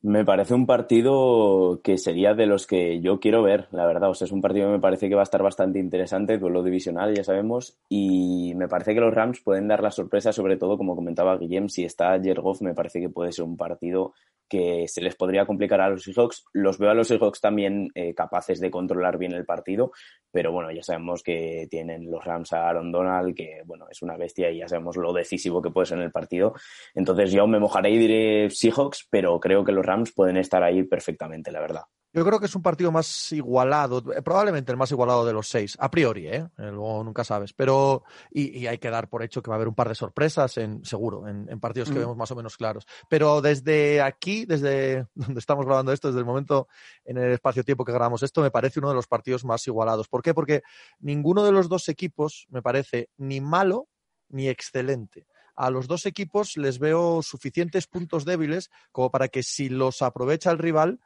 Me 0.00 0.24
parece 0.24 0.54
un 0.54 0.64
partido 0.64 1.80
que 1.82 1.98
sería 1.98 2.32
de 2.34 2.46
los 2.46 2.68
que 2.68 3.00
yo 3.00 3.18
quiero 3.18 3.42
ver, 3.42 3.66
la 3.72 3.84
verdad. 3.84 4.10
O 4.10 4.14
sea, 4.14 4.26
es 4.26 4.32
un 4.32 4.40
partido 4.40 4.66
que 4.66 4.72
me 4.72 4.80
parece 4.80 5.08
que 5.08 5.16
va 5.16 5.22
a 5.22 5.24
estar 5.24 5.42
bastante 5.42 5.80
interesante, 5.80 6.38
lo 6.38 6.62
divisional, 6.62 7.14
ya 7.14 7.24
sabemos. 7.24 7.76
Y 7.88 8.52
me 8.54 8.68
parece 8.68 8.94
que 8.94 9.00
los 9.00 9.12
Rams 9.12 9.40
pueden 9.40 9.66
dar 9.66 9.82
la 9.82 9.90
sorpresa, 9.90 10.32
sobre 10.32 10.56
todo, 10.56 10.78
como 10.78 10.94
comentaba 10.94 11.36
Guillem, 11.36 11.68
si 11.68 11.84
está 11.84 12.20
Jergoff, 12.20 12.62
me 12.62 12.74
parece 12.74 13.00
que 13.00 13.08
puede 13.08 13.32
ser 13.32 13.44
un 13.44 13.56
partido 13.56 14.12
que 14.48 14.86
se 14.88 15.02
les 15.02 15.14
podría 15.14 15.46
complicar 15.46 15.80
a 15.80 15.90
los 15.90 16.02
Seahawks. 16.02 16.44
Los 16.52 16.78
veo 16.78 16.90
a 16.90 16.94
los 16.94 17.08
Seahawks 17.08 17.40
también 17.40 17.90
eh, 17.94 18.14
capaces 18.14 18.60
de 18.60 18.70
controlar 18.70 19.18
bien 19.18 19.32
el 19.32 19.44
partido, 19.44 19.92
pero 20.32 20.52
bueno, 20.52 20.70
ya 20.72 20.82
sabemos 20.82 21.22
que 21.22 21.68
tienen 21.70 22.10
los 22.10 22.24
Rams 22.24 22.52
a 22.52 22.68
Aaron 22.68 22.90
Donald, 22.90 23.34
que 23.34 23.62
bueno, 23.66 23.86
es 23.90 24.02
una 24.02 24.16
bestia 24.16 24.50
y 24.50 24.58
ya 24.58 24.68
sabemos 24.68 24.96
lo 24.96 25.12
decisivo 25.12 25.60
que 25.60 25.70
puede 25.70 25.86
ser 25.86 25.98
en 25.98 26.04
el 26.04 26.12
partido. 26.12 26.54
Entonces 26.94 27.30
yo 27.32 27.46
me 27.46 27.60
mojaré 27.60 27.90
y 27.90 27.98
diré 27.98 28.50
Seahawks, 28.50 29.06
pero 29.10 29.38
creo 29.38 29.64
que 29.64 29.72
los 29.72 29.84
Rams 29.88 30.12
pueden 30.12 30.36
estar 30.36 30.62
ahí 30.62 30.82
perfectamente, 30.84 31.50
la 31.50 31.60
verdad. 31.60 31.82
Yo 32.10 32.24
creo 32.24 32.40
que 32.40 32.46
es 32.46 32.54
un 32.56 32.62
partido 32.62 32.90
más 32.90 33.32
igualado, 33.32 34.02
eh, 34.14 34.22
probablemente 34.22 34.72
el 34.72 34.78
más 34.78 34.90
igualado 34.90 35.26
de 35.26 35.34
los 35.34 35.46
seis, 35.46 35.76
a 35.78 35.90
priori, 35.90 36.26
¿eh? 36.26 36.48
eh 36.56 36.70
luego 36.70 37.04
nunca 37.04 37.22
sabes. 37.22 37.52
Pero, 37.52 38.02
y, 38.30 38.66
hay 38.66 38.78
que 38.78 38.88
dar 38.88 39.10
por 39.10 39.22
hecho 39.22 39.42
que 39.42 39.50
va 39.50 39.56
a 39.56 39.58
haber 39.58 39.68
un 39.68 39.74
par 39.74 39.90
de 39.90 39.94
sorpresas, 39.94 40.56
en, 40.56 40.82
seguro, 40.86 41.28
en, 41.28 41.60
partidos 41.60 41.90
que 41.90 41.96
mm. 41.96 42.00
vemos 42.00 42.16
más 42.16 42.30
o 42.30 42.36
menos 42.36 42.56
claros. 42.56 42.86
Pero 43.10 43.42
desde 43.42 44.00
aquí, 44.00 44.46
desde 44.46 45.06
donde 45.14 45.38
estamos 45.38 45.66
grabando 45.66 45.92
esto, 45.92 46.08
desde 46.08 46.20
el 46.20 46.26
momento 46.26 46.68
en 47.04 47.18
el 47.18 47.32
espacio-tiempo 47.32 47.84
que 47.84 47.92
grabamos 47.92 48.22
esto, 48.22 48.40
me 48.40 48.50
parece 48.50 48.78
uno 48.78 48.88
de 48.88 48.94
los 48.94 49.06
partidos 49.06 49.44
más 49.44 49.66
igualados. 49.66 50.08
¿Por 50.08 50.22
qué? 50.22 50.32
Porque 50.32 50.62
ninguno 51.00 51.44
de 51.44 51.52
los 51.52 51.68
dos 51.68 51.90
equipos 51.90 52.46
me 52.48 52.62
parece 52.62 53.10
ni 53.18 53.42
malo 53.42 53.86
ni 54.30 54.48
excelente 54.48 55.26
a 55.58 55.70
los 55.70 55.88
dos 55.88 56.06
equipos 56.06 56.56
les 56.56 56.78
veo 56.78 57.20
suficientes 57.20 57.88
puntos 57.88 58.24
débiles 58.24 58.70
como 58.92 59.10
para 59.10 59.26
que 59.26 59.42
si 59.42 59.68
los 59.68 60.02
aprovecha 60.02 60.52
el 60.52 60.58
rival, 60.58 61.00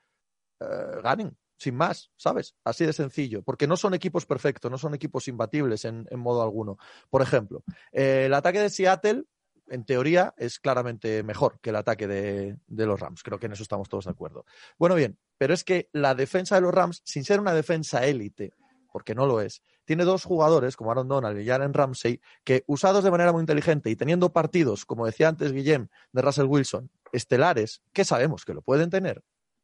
eh, 0.61 1.01
ganen, 1.03 1.39
sin 1.57 1.75
más, 1.75 2.11
¿sabes? 2.17 2.55
Así 2.63 2.85
de 2.85 2.93
sencillo, 2.93 3.43
porque 3.43 3.67
no 3.67 3.79
son 3.79 3.95
equipos 3.95 4.27
perfectos, 4.27 4.71
no 4.71 4.77
son 4.77 4.95
equipos 4.95 5.27
imbatibles 5.27 5.87
en, 5.87 6.07
modo 6.17 6.43
alguno. 6.43 6.77
Por 7.09 7.23
ejemplo, 7.23 7.65
eh, 7.93 8.25
el 8.27 8.35
ataque 8.35 8.61
de 8.61 8.69
Seattle, 8.69 9.25
en 9.69 9.87
teoría, 9.87 10.35
es 10.37 10.61
claramente 10.61 11.23
mejor 11.23 11.59
que 11.63 11.71
el 11.71 11.77
ataque 11.77 12.07
de, 12.07 12.59
de, 12.67 12.87
los 12.87 13.01
Rams. 13.01 13.23
Creo 13.23 13.39
que 13.39 13.47
en 13.47 13.53
eso 13.53 13.63
estamos 13.63 13.89
todos 13.89 14.05
de 14.05 14.11
acuerdo. 14.11 14.45
Bueno, 14.79 14.95
bien, 14.95 15.19
pero 15.39 15.55
es 15.55 15.65
que 15.65 15.89
la 15.93 16.15
defensa 16.15 16.57
de 16.57 16.61
los 16.61 16.75
Rams, 16.75 17.01
sin 17.07 17.25
ser 17.25 17.41
una 17.41 17.55
defensa 17.55 18.05
élite, 18.05 18.53
porque 18.93 19.15
no 19.15 19.25
lo 19.25 19.41
es, 19.41 19.63
tiene 19.85 20.05
dos 20.05 20.25
jugadores, 20.25 20.77
como 20.77 20.91
Aaron 20.91 21.09
Donald 21.09 21.39
y 21.39 21.47
Jaren 21.47 21.75
Ramsey, 21.75 22.21
que 22.45 22.65
usados 22.67 23.05
de 23.05 23.11
manera 23.11 23.33
muy 23.33 23.41
inteligente 23.41 23.91
y 23.91 23.97
teniendo 23.97 24.33
partidos, 24.33 24.85
como 24.85 25.07
decía 25.07 25.29
antes 25.29 25.53
Guillem, 25.53 25.89
de 26.13 26.23
Russell 26.23 26.47
Wilson, 26.47 26.91
estelares, 27.13 27.83
que 27.93 28.05
sabemos 28.05 28.45
que 28.45 28.55
lo 28.55 28.63
pueden 28.63 28.91
tener, 28.91 29.23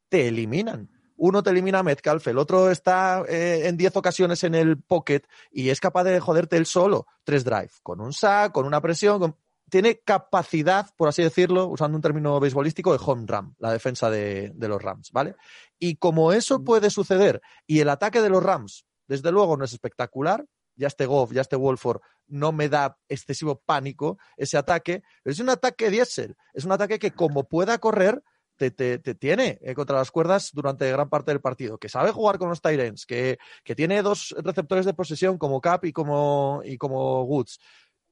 te 0.09 0.27
eliminan. 0.27 0.89
Uno 1.15 1.43
te 1.43 1.49
elimina 1.49 1.79
a 1.79 1.83
Metcalf, 1.83 2.25
el 2.27 2.37
otro 2.37 2.71
está 2.71 3.23
eh, 3.27 3.67
en 3.67 3.75
10 3.75 3.97
ocasiones 3.97 4.43
en 4.45 4.55
el 4.55 4.77
pocket 4.77 5.23
y 5.51 5.69
es 5.69 5.81
capaz 5.81 6.05
de 6.05 6.19
joderte 6.19 6.55
él 6.55 6.65
solo. 6.65 7.07
Tres 7.25 7.43
drive, 7.43 7.71
con 7.83 7.99
un 7.99 8.13
sack, 8.13 8.53
con 8.53 8.65
una 8.65 8.79
presión, 8.79 9.35
tiene 9.69 9.99
capacidad, 9.99 10.89
por 10.95 11.09
así 11.09 11.21
decirlo, 11.21 11.67
usando 11.67 11.95
un 11.95 12.01
término 12.01 12.39
beisbolístico, 12.39 12.91
de 12.91 13.03
home 13.05 13.25
run, 13.27 13.55
la 13.59 13.71
defensa 13.71 14.09
de, 14.09 14.51
de, 14.55 14.67
los 14.67 14.81
Rams, 14.81 15.11
¿vale? 15.11 15.35
Y 15.77 15.97
como 15.97 16.33
eso 16.33 16.63
puede 16.63 16.89
suceder 16.89 17.41
y 17.67 17.81
el 17.81 17.89
ataque 17.89 18.21
de 18.21 18.29
los 18.29 18.41
Rams, 18.41 18.85
desde 19.09 19.31
luego, 19.31 19.57
no 19.57 19.65
es 19.65 19.73
espectacular, 19.73 20.45
ya 20.75 20.87
este 20.87 21.07
Goff, 21.07 21.33
ya 21.33 21.41
este 21.41 21.55
Wolford, 21.55 21.99
no 22.27 22.51
me 22.51 22.69
da 22.69 22.97
excesivo 23.09 23.59
pánico 23.65 24.17
ese 24.37 24.57
ataque, 24.57 25.01
pero 25.23 25.33
es 25.33 25.39
un 25.39 25.49
ataque 25.49 25.89
diésel, 25.89 26.37
es 26.53 26.63
un 26.63 26.71
ataque 26.71 26.99
que 26.99 27.11
como 27.11 27.49
pueda 27.49 27.79
correr, 27.79 28.23
te, 28.55 28.71
te, 28.71 28.99
te, 28.99 29.15
tiene 29.15 29.57
eh, 29.61 29.73
contra 29.73 29.97
las 29.97 30.11
cuerdas 30.11 30.51
durante 30.53 30.91
gran 30.91 31.09
parte 31.09 31.31
del 31.31 31.41
partido, 31.41 31.77
que 31.79 31.89
sabe 31.89 32.11
jugar 32.11 32.37
con 32.37 32.49
los 32.49 32.61
Tyrants, 32.61 33.05
que, 33.05 33.39
que 33.63 33.75
tiene 33.75 34.01
dos 34.03 34.35
receptores 34.43 34.85
de 34.85 34.93
posesión 34.93 35.37
como 35.37 35.59
Cap 35.59 35.85
y 35.85 35.91
como, 35.91 36.61
y 36.63 36.77
como 36.77 37.23
Woods. 37.23 37.59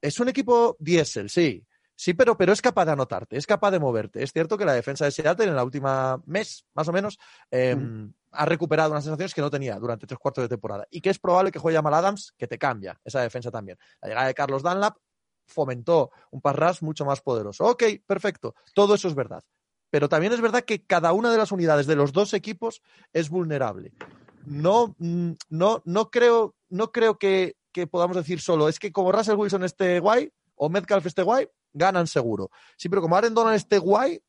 Es 0.02 0.20
un 0.20 0.30
equipo 0.30 0.76
diésel, 0.80 1.30
sí. 1.30 1.64
Sí, 1.96 2.14
pero, 2.14 2.38
pero 2.38 2.54
es 2.54 2.62
capaz 2.62 2.86
de 2.86 2.92
anotarte, 2.92 3.38
es 3.38 3.48
capaz 3.48 3.72
de 3.72 3.80
moverte. 3.80 4.22
Es 4.22 4.32
cierto 4.32 4.58
que 4.58 4.66
la 4.66 4.74
defensa 4.74 5.06
de 5.06 5.12
Seattle 5.12 5.48
en 5.48 5.56
la 5.56 5.64
última 5.64 6.22
mes, 6.28 6.66
más 6.76 6.88
o 6.88 6.94
menos, 6.94 7.18
eh, 7.50 7.76
mm. 7.76 8.14
Ha 8.38 8.46
recuperado 8.46 8.92
unas 8.92 9.04
sensaciones 9.04 9.34
que 9.34 9.42
no 9.42 9.50
tenía 9.50 9.78
durante 9.80 10.08
tres 10.08 10.20
cuartos 10.20 10.44
de 10.44 10.50
temporada. 10.50 10.88
Y 10.92 11.02
que 11.02 11.10
es 11.10 11.20
probable 11.20 11.52
que 11.52 11.60
juegue 11.60 11.78
a 11.78 11.82
Mal 11.82 11.94
Adams, 11.94 12.34
que 12.38 12.48
te 12.48 12.58
cambia 12.58 13.00
esa 13.04 13.22
defensa 13.22 13.52
también. 13.52 13.78
La 14.02 14.10
llegada 14.10 14.28
de 14.28 14.34
Carlos 14.34 14.64
Dunlap 14.64 14.98
fomentó 15.46 16.12
un 16.32 16.42
pass 16.42 16.82
mucho 16.82 17.06
más 17.06 17.22
poderoso. 17.22 17.66
Ok, 17.66 17.84
perfecto. 18.06 18.56
Todo 18.74 18.96
eso 18.96 19.08
es 19.08 19.16
verdad 19.16 19.44
pero 19.90 20.10
también 20.10 20.34
es 20.34 20.42
verdad 20.42 20.64
que 20.64 20.84
cada 20.86 21.14
una 21.14 21.32
de 21.32 21.38
las 21.38 21.52
unidades 21.52 21.88
de 21.88 21.96
los 21.96 22.12
dos 22.12 22.34
equipos 22.34 22.82
es 23.14 23.30
vulnerable. 23.30 23.94
No, 24.46 24.96
mm, 24.98 25.32
no, 25.50 25.82
no 25.86 26.10
creo, 26.10 26.56
no 26.70 26.92
creo 26.92 27.18
que, 27.18 27.56
que 27.72 27.88
podamos 27.88 28.18
decir 28.18 28.42
solo, 28.42 28.70
es 28.70 28.80
que 28.80 28.92
como 28.92 29.12
Russell 29.12 29.36
Wilson 29.36 29.64
esté 29.64 30.00
guay 30.00 30.32
o 30.56 30.70
Metcalf 30.70 31.06
esté 31.06 31.24
guay, 31.24 31.48
ganan 31.74 32.08
seguro. 32.08 32.50
Sí, 32.78 32.90
pero 32.90 33.02
como 33.02 33.16
Aaron 33.16 33.34
Donald 33.34 33.56
esté 33.56 33.78
guay, 33.78 34.22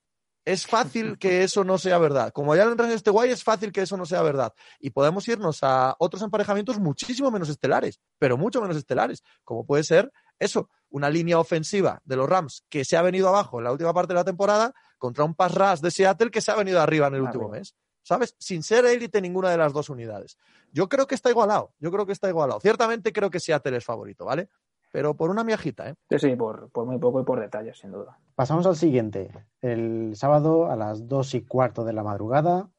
es 0.49 0.67
fácil 0.67 1.19
que 1.19 1.43
eso 1.43 1.63
no 1.63 1.79
sea 1.79 1.99
verdad. 1.99 2.33
Como 2.33 2.57
ya 2.57 2.65
en 2.65 2.81
este 2.91 3.11
guay, 3.11 3.31
es 3.31 3.45
fácil 3.45 3.71
que 3.71 3.83
eso 3.83 3.97
no 3.97 4.07
sea 4.07 4.23
verdad. 4.23 4.55
Y 4.81 4.91
podemos 4.91 5.29
irnos 5.29 5.59
a 5.63 5.95
otros 5.99 6.23
emparejamientos 6.23 6.79
muchísimo 6.79 7.31
menos 7.31 7.49
estelares, 7.49 8.01
pero 8.19 8.37
mucho 8.37 8.61
menos 8.63 8.77
estelares, 8.77 9.23
como 9.45 9.67
puede 9.67 9.85
ser 9.85 10.11
eso, 10.39 10.71
una 10.89 11.11
línea 11.11 11.39
ofensiva 11.39 12.01
de 12.05 12.17
los 12.17 12.29
Rams 12.29 12.65
que 12.69 12.85
se 12.85 12.97
ha 12.97 13.03
venido 13.03 13.29
abajo 13.29 13.59
en 13.59 13.65
la 13.65 13.73
última 13.73 13.93
parte 13.93 14.15
de 14.15 14.19
la 14.19 14.25
temporada 14.25 14.73
contra 14.97 15.25
un 15.25 15.35
pass 15.35 15.55
rush 15.55 15.81
de 15.81 15.91
Seattle 15.91 16.31
que 16.31 16.41
se 16.41 16.51
ha 16.51 16.57
venido 16.57 16.81
arriba 16.81 17.09
en 17.09 17.15
el 17.17 17.23
último 17.23 17.49
mes. 17.49 17.75
¿Sabes? 18.03 18.35
Sin 18.39 18.63
ser 18.63 18.87
élite 18.87 19.21
ninguna 19.21 19.51
de 19.51 19.59
las 19.59 19.75
dos 19.75 19.91
unidades. 19.91 20.39
Yo 20.73 20.89
creo 20.89 21.07
que 21.07 21.15
está 21.15 21.29
igualado. 21.29 21.75
Yo 21.79 21.91
creo 21.91 22.07
que 22.07 22.13
está 22.13 22.27
igualado. 22.31 22.59
Ciertamente 22.61 23.13
creo 23.13 23.29
que 23.29 23.39
Seattle 23.39 23.77
es 23.77 23.85
favorito, 23.85 24.25
¿vale? 24.25 24.49
Pero 24.91 25.15
por 25.15 25.31
una 25.31 25.45
miajita, 25.45 25.91
¿eh? 25.91 25.95
Sí, 26.11 26.19
sí, 26.19 26.37
por, 26.37 26.71
por 26.71 26.87
muy 26.87 26.99
poco 26.99 27.21
y 27.21 27.25
por 27.25 27.41
detalles, 27.41 27.79
sin 27.79 27.93
duda. 27.93 28.19
Pasamos 28.35 28.67
al 28.67 28.77
siguiente. 28.77 29.31
El 29.61 30.13
sábado 30.15 30.71
a 30.71 30.77
las 30.77 31.07
dos 31.07 31.35
y 31.35 31.43
cuarto 31.43 31.85
de 31.85 31.93
la 31.93 32.03
madrugada. 32.03 32.71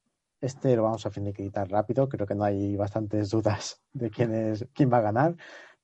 Este 0.41 0.75
lo 0.75 0.83
vamos 0.83 1.05
a 1.05 1.11
finiquitar 1.11 1.69
rápido. 1.69 2.07
Creo 2.07 2.25
que 2.25 2.35
no 2.35 2.43
hay 2.43 2.75
bastantes 2.75 3.29
dudas 3.29 3.81
de 3.93 4.09
quién, 4.09 4.33
es, 4.33 4.67
quién 4.73 4.91
va 4.91 4.97
a 4.97 5.01
ganar. 5.01 5.35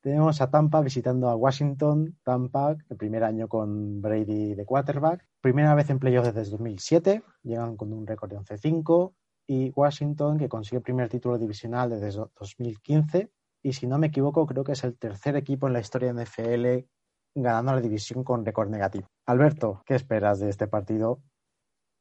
Tenemos 0.05 0.39
a 0.39 0.49
Tampa 0.49 0.81
visitando 0.81 1.29
a 1.29 1.35
Washington. 1.35 2.17
Tampa, 2.23 2.77
el 2.89 2.95
primer 2.95 3.23
año 3.23 3.47
con 3.47 4.01
Brady 4.01 4.53
de 4.53 4.65
quarterback. 4.65 5.25
Primera 5.41 5.73
vez 5.75 5.89
en 5.89 5.99
playoffs 5.99 6.33
desde 6.33 6.51
2007. 6.51 7.23
Llegan 7.43 7.75
con 7.75 7.91
un 7.91 8.05
récord 8.05 8.29
de 8.29 8.37
11-5. 8.37 9.13
Y 9.47 9.71
Washington, 9.75 10.37
que 10.37 10.47
consigue 10.47 10.77
el 10.77 10.83
primer 10.83 11.09
título 11.09 11.37
divisional 11.37 11.89
desde 11.89 12.11
2015. 12.39 13.31
Y 13.65 13.73
si 13.73 13.87
no 13.87 13.97
me 13.97 14.07
equivoco, 14.07 14.45
creo 14.45 14.63
que 14.63 14.73
es 14.73 14.83
el 14.83 14.95
tercer 14.95 15.35
equipo 15.35 15.65
en 15.65 15.73
la 15.73 15.79
historia 15.79 16.13
de 16.13 16.23
NFL 16.23 16.87
ganando 17.33 17.73
la 17.73 17.81
división 17.81 18.23
con 18.23 18.45
récord 18.45 18.69
negativo. 18.69 19.07
Alberto, 19.25 19.81
¿qué 19.87 19.95
esperas 19.95 20.39
de 20.39 20.49
este 20.49 20.67
partido? 20.67 21.23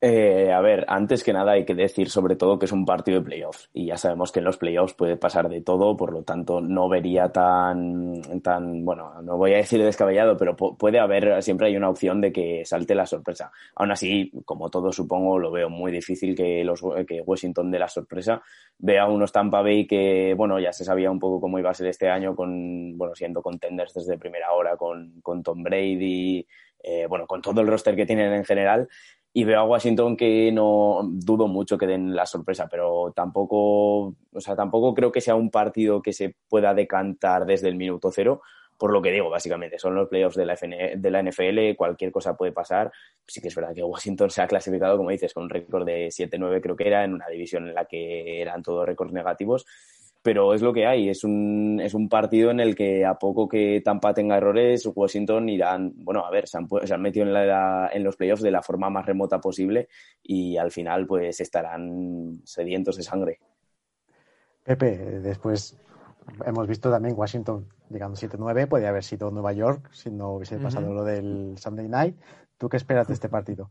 Eh, 0.01 0.53
a 0.53 0.61
ver, 0.61 0.85
antes 0.89 1.25
que 1.25 1.33
nada 1.33 1.53
hay 1.53 1.65
que 1.65 1.75
decir 1.75 2.11
sobre 2.11 2.37
todo 2.37 2.59
que 2.59 2.67
es 2.67 2.73
un 2.73 2.85
partido 2.85 3.21
de 3.21 3.25
playoffs 3.25 3.71
y 3.73 3.87
ya 3.87 3.97
sabemos 3.97 4.33
que 4.33 4.41
en 4.41 4.45
los 4.45 4.59
playoffs 4.59 4.93
puede 4.93 5.17
pasar 5.17 5.49
de 5.49 5.63
todo, 5.63 5.97
por 5.97 6.13
lo 6.13 6.23
tanto 6.25 6.61
no 6.61 6.91
vería 6.91 7.33
tan, 7.33 8.21
tan 8.43 8.85
bueno, 8.85 9.23
no 9.23 9.39
voy 9.39 9.55
a 9.55 9.57
decir 9.57 9.83
descabellado, 9.83 10.37
pero 10.37 10.57
puede 10.57 10.99
haber, 10.99 11.43
siempre 11.43 11.69
hay 11.69 11.77
una 11.79 11.89
opción 11.89 12.21
de 12.21 12.33
que 12.33 12.67
salte 12.67 12.95
la 12.95 13.07
sorpresa. 13.07 13.51
Aún 13.77 13.93
así, 13.93 14.31
como 14.45 14.69
todo 14.69 14.93
supongo, 14.93 15.39
lo 15.39 15.51
veo 15.51 15.71
muy 15.71 15.91
difícil 15.91 16.35
que, 16.35 16.63
los, 16.65 16.83
que 17.09 17.23
Washington 17.23 17.71
dé 17.71 17.79
la 17.79 17.89
sorpresa. 17.89 18.43
Vea 18.77 19.07
unos 19.07 19.33
Tampa 19.33 19.63
Bay 19.63 19.87
que, 19.87 20.35
bueno, 20.37 20.61
ya 20.61 20.73
se 20.75 20.85
sabía 20.85 21.11
un 21.11 21.19
poco 21.19 21.41
cómo 21.41 21.59
iba 21.59 21.71
a 21.71 21.75
ser 21.75 21.87
este 21.87 22.11
año 22.11 22.37
con, 22.37 22.99
bueno, 22.99 23.15
siendo 23.15 23.41
contenders 23.41 23.95
desde 23.95 24.19
primera 24.19 24.53
hora 24.53 24.77
con, 24.77 25.21
con 25.23 25.43
Tom 25.43 25.63
Brady, 25.63 26.47
eh, 26.83 27.07
bueno, 27.07 27.27
con 27.27 27.41
todo 27.41 27.63
el 27.63 27.67
roster 27.67 27.97
que 27.97 28.05
tienen 28.05 28.35
en 28.35 28.45
general 28.45 28.87
y 29.37 29.43
veo 29.43 29.59
a 29.59 29.64
Washington 29.64 30.17
que 30.17 30.53
no 30.53 31.00
dudo 31.03 31.49
mucho 31.49 31.76
que 31.76 31.88
den 31.88 32.14
la 32.14 32.25
sorpresa, 32.25 32.69
pero 32.71 33.12
tampoco, 33.14 34.14
o 34.33 34.41
sea, 34.41 34.55
tampoco 34.55 34.95
creo 34.95 35.11
que 35.11 35.21
sea 35.21 35.35
un 35.35 35.50
partido 35.50 36.00
que 36.00 36.12
se 36.12 36.37
pueda 36.49 36.73
decantar 36.73 37.45
desde 37.45 37.69
el 37.69 37.75
minuto 37.75 38.12
cero, 38.12 38.43
por 38.79 38.93
lo 38.93 39.03
que 39.03 39.11
digo, 39.11 39.29
básicamente, 39.31 39.76
son 39.76 39.97
los 39.97 40.09
playoffs 40.09 40.37
de 40.37 40.47
la, 40.47 40.55
de 40.55 41.11
la 41.11 41.21
NFL, 41.21 41.75
cualquier 41.76 42.12
cosa 42.12 42.37
puede 42.37 42.53
pasar. 42.53 42.93
Sí 43.26 43.41
que 43.41 43.49
es 43.49 43.55
verdad 43.57 43.75
que 43.75 43.83
Washington 43.83 44.31
se 44.31 44.41
ha 44.41 44.47
clasificado, 44.47 44.97
como 44.97 45.11
dices, 45.11 45.35
con 45.35 45.45
un 45.45 45.50
récord 45.50 45.85
de 45.85 46.09
7-9, 46.09 46.61
creo 46.61 46.76
que 46.76 46.87
era, 46.87 47.03
en 47.03 47.14
una 47.14 47.29
división 47.29 47.67
en 47.67 47.75
la 47.75 47.87
que 47.87 48.41
eran 48.41 48.62
todos 48.62 48.87
récords 48.87 49.12
negativos 49.12 49.67
pero 50.25 50.54
es 50.54 50.62
lo 50.62 50.73
que 50.73 50.87
hay. 50.87 51.11
Es 51.11 51.23
un, 51.23 51.78
es 51.85 51.93
un 51.93 52.09
partido 52.09 52.50
en 52.50 52.59
el 52.59 52.75
que 52.75 53.04
a 53.04 53.19
poco 53.19 53.47
que 53.47 53.83
Tampa 53.85 54.14
tenga 54.14 54.38
errores, 54.38 54.88
Washington 54.95 55.50
irán, 55.50 55.93
bueno, 55.97 56.25
a 56.25 56.31
ver, 56.31 56.49
se 56.49 56.57
han, 56.57 56.66
se 56.83 56.95
han 56.95 57.02
metido 57.02 57.26
en, 57.26 57.35
la, 57.35 57.90
en 57.93 58.02
los 58.02 58.16
playoffs 58.16 58.43
de 58.43 58.50
la 58.50 58.62
forma 58.62 58.88
más 58.88 59.04
remota 59.04 59.38
posible 59.38 59.90
y 60.23 60.57
al 60.57 60.71
final 60.71 61.07
pues 61.07 61.40
estarán 61.40 62.40
sedientos 62.43 62.97
de 62.97 63.02
sangre. 63.02 63.38
Pepe, 64.62 64.97
después 65.21 65.78
hemos 66.47 66.66
visto 66.66 66.90
también 66.90 67.14
Washington 67.14 67.69
llegando 67.90 68.16
7-9, 68.16 68.66
podría 68.66 68.88
haber 68.88 69.04
sido 69.04 69.31
Nueva 69.31 69.52
York 69.52 69.90
si 69.93 70.11
no 70.11 70.37
hubiese 70.37 70.57
pasado 70.57 70.95
lo 70.95 71.04
del 71.04 71.59
Sunday 71.59 71.87
Night. 71.87 72.16
¿Tú 72.57 72.71
qué 72.71 72.78
esperas 72.78 73.09
de 73.09 73.12
este 73.12 73.28
partido? 73.28 73.71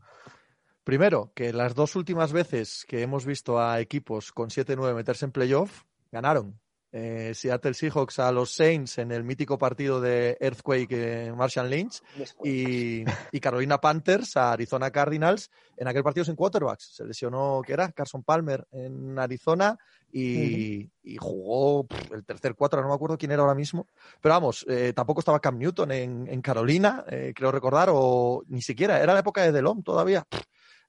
Primero, 0.84 1.32
que 1.34 1.52
las 1.52 1.74
dos 1.74 1.96
últimas 1.96 2.32
veces 2.32 2.84
que 2.86 3.02
hemos 3.02 3.26
visto 3.26 3.58
a 3.58 3.80
equipos 3.80 4.30
con 4.30 4.50
7-9 4.50 4.94
meterse 4.94 5.24
en 5.24 5.32
playoff, 5.32 5.82
ganaron. 6.14 6.58
Eh, 6.96 7.32
Seattle 7.34 7.74
Seahawks 7.74 8.20
a 8.20 8.30
los 8.30 8.54
Saints 8.54 8.98
en 8.98 9.10
el 9.10 9.24
mítico 9.24 9.58
partido 9.58 10.00
de 10.00 10.36
Earthquake 10.38 11.32
Martian 11.36 11.68
Lynch 11.68 12.00
y, 12.44 13.04
Carolina 13.40 13.80
Panthers 13.80 14.36
a 14.36 14.52
Arizona 14.52 14.92
Cardinals 14.92 15.50
en 15.76 15.88
aquel 15.88 16.04
partido 16.04 16.24
sin 16.24 16.36
quarterbacks. 16.36 16.94
Se 16.94 17.04
lesionó, 17.04 17.62
¿qué 17.66 17.72
era? 17.72 17.90
Carson 17.90 18.22
Palmer 18.22 18.68
en 18.70 19.18
Arizona 19.18 19.76
y, 20.12 20.88
jugó 21.18 21.88
el 22.12 22.24
tercer 22.24 22.54
cuatro, 22.54 22.80
no 22.80 22.88
me 22.88 22.94
acuerdo 22.94 23.18
quién 23.18 23.32
era 23.32 23.42
ahora 23.42 23.56
mismo. 23.56 23.88
Pero 24.20 24.36
vamos, 24.36 24.64
eh, 24.68 24.92
tampoco 24.94 25.18
estaba 25.18 25.40
Cam 25.40 25.58
Newton 25.58 25.90
en, 25.90 26.42
Carolina, 26.42 27.04
eh, 27.08 27.32
creo 27.34 27.50
recordar, 27.50 27.88
o 27.90 28.44
ni 28.46 28.62
siquiera, 28.62 29.02
era 29.02 29.14
la 29.14 29.20
época 29.20 29.42
de 29.42 29.50
Delon 29.50 29.82
todavía. 29.82 30.24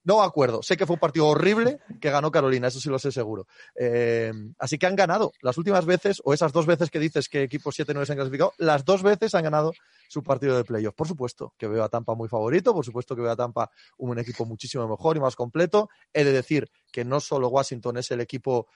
No 0.05 0.21
acuerdo. 0.21 0.61
Sé 0.61 0.77
que 0.77 0.85
fue 0.85 0.93
un 0.93 0.99
partido 0.99 1.25
horrible 1.27 1.79
que 1.99 2.11
ganó 2.11 2.29
Carolina, 2.29 2.67
eso 2.67 2.79
sí 2.79 2.89
lo 2.89 2.99
sé 2.99 3.11
seguro. 3.11 3.47
Eh, 3.75 4.31
así 4.59 4.77
que 4.77 4.85
han 4.85 4.95
ganado 4.95 5.33
las 5.41 5.57
últimas 5.57 5.83
veces, 5.87 6.21
o 6.23 6.31
esas 6.31 6.53
dos 6.53 6.67
veces 6.67 6.91
que 6.91 6.99
dices 6.99 7.27
que 7.27 7.41
equipos 7.41 7.73
7 7.73 7.91
no 7.95 8.05
se 8.05 8.11
han 8.11 8.17
clasificado, 8.19 8.53
las 8.59 8.85
dos 8.85 9.01
veces 9.01 9.33
han 9.33 9.43
ganado 9.43 9.73
su 10.07 10.21
partido 10.21 10.55
de 10.57 10.63
playoff. 10.63 10.93
Por 10.93 11.07
supuesto 11.07 11.55
que 11.57 11.67
veo 11.67 11.83
a 11.83 11.89
Tampa 11.89 12.13
muy 12.13 12.29
favorito, 12.29 12.71
por 12.71 12.85
supuesto 12.85 13.15
que 13.15 13.23
veo 13.23 13.31
a 13.31 13.35
Tampa 13.35 13.71
un 13.97 14.19
equipo 14.19 14.45
muchísimo 14.45 14.87
mejor 14.87 15.17
y 15.17 15.19
más 15.19 15.35
completo. 15.35 15.89
He 16.13 16.23
de 16.23 16.31
decir 16.31 16.69
que 16.91 17.03
no 17.03 17.19
solo 17.19 17.47
Washington 17.47 17.97
es 17.97 18.11
el 18.11 18.21
equipo 18.21 18.67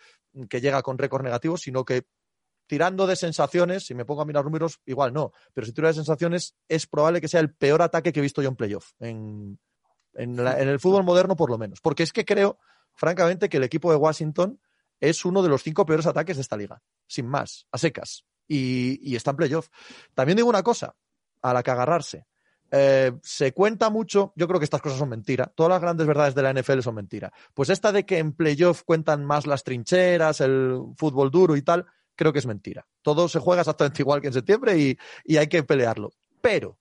que 0.49 0.59
llega 0.59 0.81
con 0.81 0.97
récord 0.97 1.23
negativo, 1.23 1.57
sino 1.57 1.85
que 1.85 2.07
tirando 2.65 3.05
de 3.05 3.15
sensaciones, 3.15 3.85
si 3.85 3.93
me 3.93 4.03
pongo 4.03 4.23
a 4.23 4.25
mirar 4.25 4.45
números, 4.45 4.79
igual 4.87 5.13
no, 5.13 5.31
pero 5.53 5.67
si 5.67 5.73
tiro 5.73 5.87
de 5.87 5.93
sensaciones, 5.93 6.55
es 6.67 6.87
probable 6.87 7.21
que 7.21 7.27
sea 7.27 7.39
el 7.39 7.53
peor 7.53 7.83
ataque 7.83 8.11
que 8.11 8.19
he 8.19 8.23
visto 8.23 8.41
yo 8.41 8.49
en 8.49 8.55
playoff 8.55 8.93
en, 10.19 10.39
el 10.39 10.79
fútbol 10.79 11.03
moderno 11.03 11.35
por 11.35 11.49
lo 11.49 11.57
menos. 11.57 11.79
Porque 11.81 12.03
es 12.03 12.13
que 12.13 12.25
creo, 12.25 12.59
francamente, 12.93 13.49
que 13.49 13.57
el 13.57 13.63
equipo 13.63 13.89
de 13.91 13.97
Washington 13.97 14.59
es 14.99 15.23
uno 15.25 15.41
de 15.41 15.49
los 15.49 15.63
cinco 15.63 15.85
peores 15.85 16.05
ataques 16.05 16.35
de 16.35 16.41
esta 16.41 16.57
liga, 16.57 16.81
sin 17.07 17.25
más, 17.27 17.67
a 17.71 17.77
secas. 17.77 18.25
Y, 18.47 19.15
está 19.15 19.31
en 19.31 19.37
playoff. 19.37 19.69
También 20.13 20.35
digo 20.35 20.49
una 20.49 20.63
cosa, 20.63 20.95
a 21.41 21.53
la 21.53 21.63
que 21.63 21.71
agarrarse. 21.71 22.25
Eh, 22.71 23.13
se 23.23 23.53
cuenta 23.53 23.89
mucho, 23.89 24.33
yo 24.35 24.47
creo 24.47 24.59
que 24.59 24.65
estas 24.65 24.81
cosas 24.81 24.99
son 24.99 25.09
mentiras, 25.09 25.49
todas 25.55 25.71
las 25.71 25.81
grandes 25.81 26.05
verdades 26.05 26.35
de 26.35 26.43
la 26.43 26.53
NFL 26.53 26.81
son 26.81 26.95
mentiras. 26.95 27.31
Pues 27.53 27.69
esta 27.69 27.91
de 27.91 28.05
que 28.05 28.19
en 28.19 28.33
playoff 28.33 28.83
cuentan 28.83 29.25
más 29.25 29.47
las 29.47 29.63
trincheras, 29.63 30.41
el 30.41 30.79
fútbol 30.97 31.31
duro 31.31 31.55
y 31.55 31.61
tal, 31.61 31.85
creo 32.15 32.33
que 32.33 32.39
es 32.39 32.45
mentira. 32.45 32.85
Todo 33.01 33.27
se 33.27 33.39
juega 33.39 33.61
exactamente 33.61 34.01
igual 34.01 34.21
que 34.21 34.27
en 34.27 34.33
septiembre 34.33 34.77
y, 34.77 34.97
y 35.23 35.37
hay 35.37 35.47
que 35.47 35.63
pelearlo. 35.63 36.11
Pero 36.41 36.77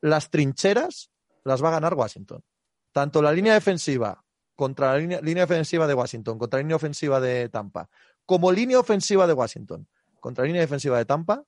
las 0.00 0.30
trincheras 0.30 1.10
las 1.44 1.62
va 1.62 1.68
a 1.68 1.72
ganar 1.72 1.94
Washington. 1.94 2.42
Tanto 2.92 3.22
la 3.22 3.32
línea 3.32 3.54
defensiva 3.54 4.22
contra 4.54 4.92
la 4.92 4.98
línea, 4.98 5.46
defensiva 5.46 5.86
de 5.86 5.94
Washington, 5.94 6.38
contra 6.38 6.58
la 6.58 6.62
línea 6.62 6.76
ofensiva 6.76 7.20
de 7.20 7.48
Tampa, 7.48 7.88
como 8.24 8.52
línea 8.52 8.78
ofensiva 8.78 9.26
de 9.26 9.32
Washington 9.32 9.88
contra 10.20 10.42
la 10.42 10.46
línea 10.46 10.60
defensiva 10.60 10.98
de 10.98 11.04
Tampa, 11.04 11.44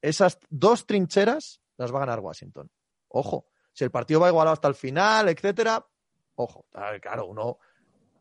esas 0.00 0.38
dos 0.48 0.86
trincheras 0.86 1.60
las 1.76 1.92
va 1.92 1.96
a 1.96 2.00
ganar 2.00 2.20
Washington. 2.20 2.70
Ojo, 3.08 3.46
si 3.72 3.84
el 3.84 3.90
partido 3.90 4.20
va 4.20 4.28
igualado 4.28 4.52
hasta 4.52 4.68
el 4.68 4.74
final, 4.74 5.28
etcétera, 5.28 5.84
ojo, 6.36 6.66
claro, 7.00 7.26
uno 7.26 7.58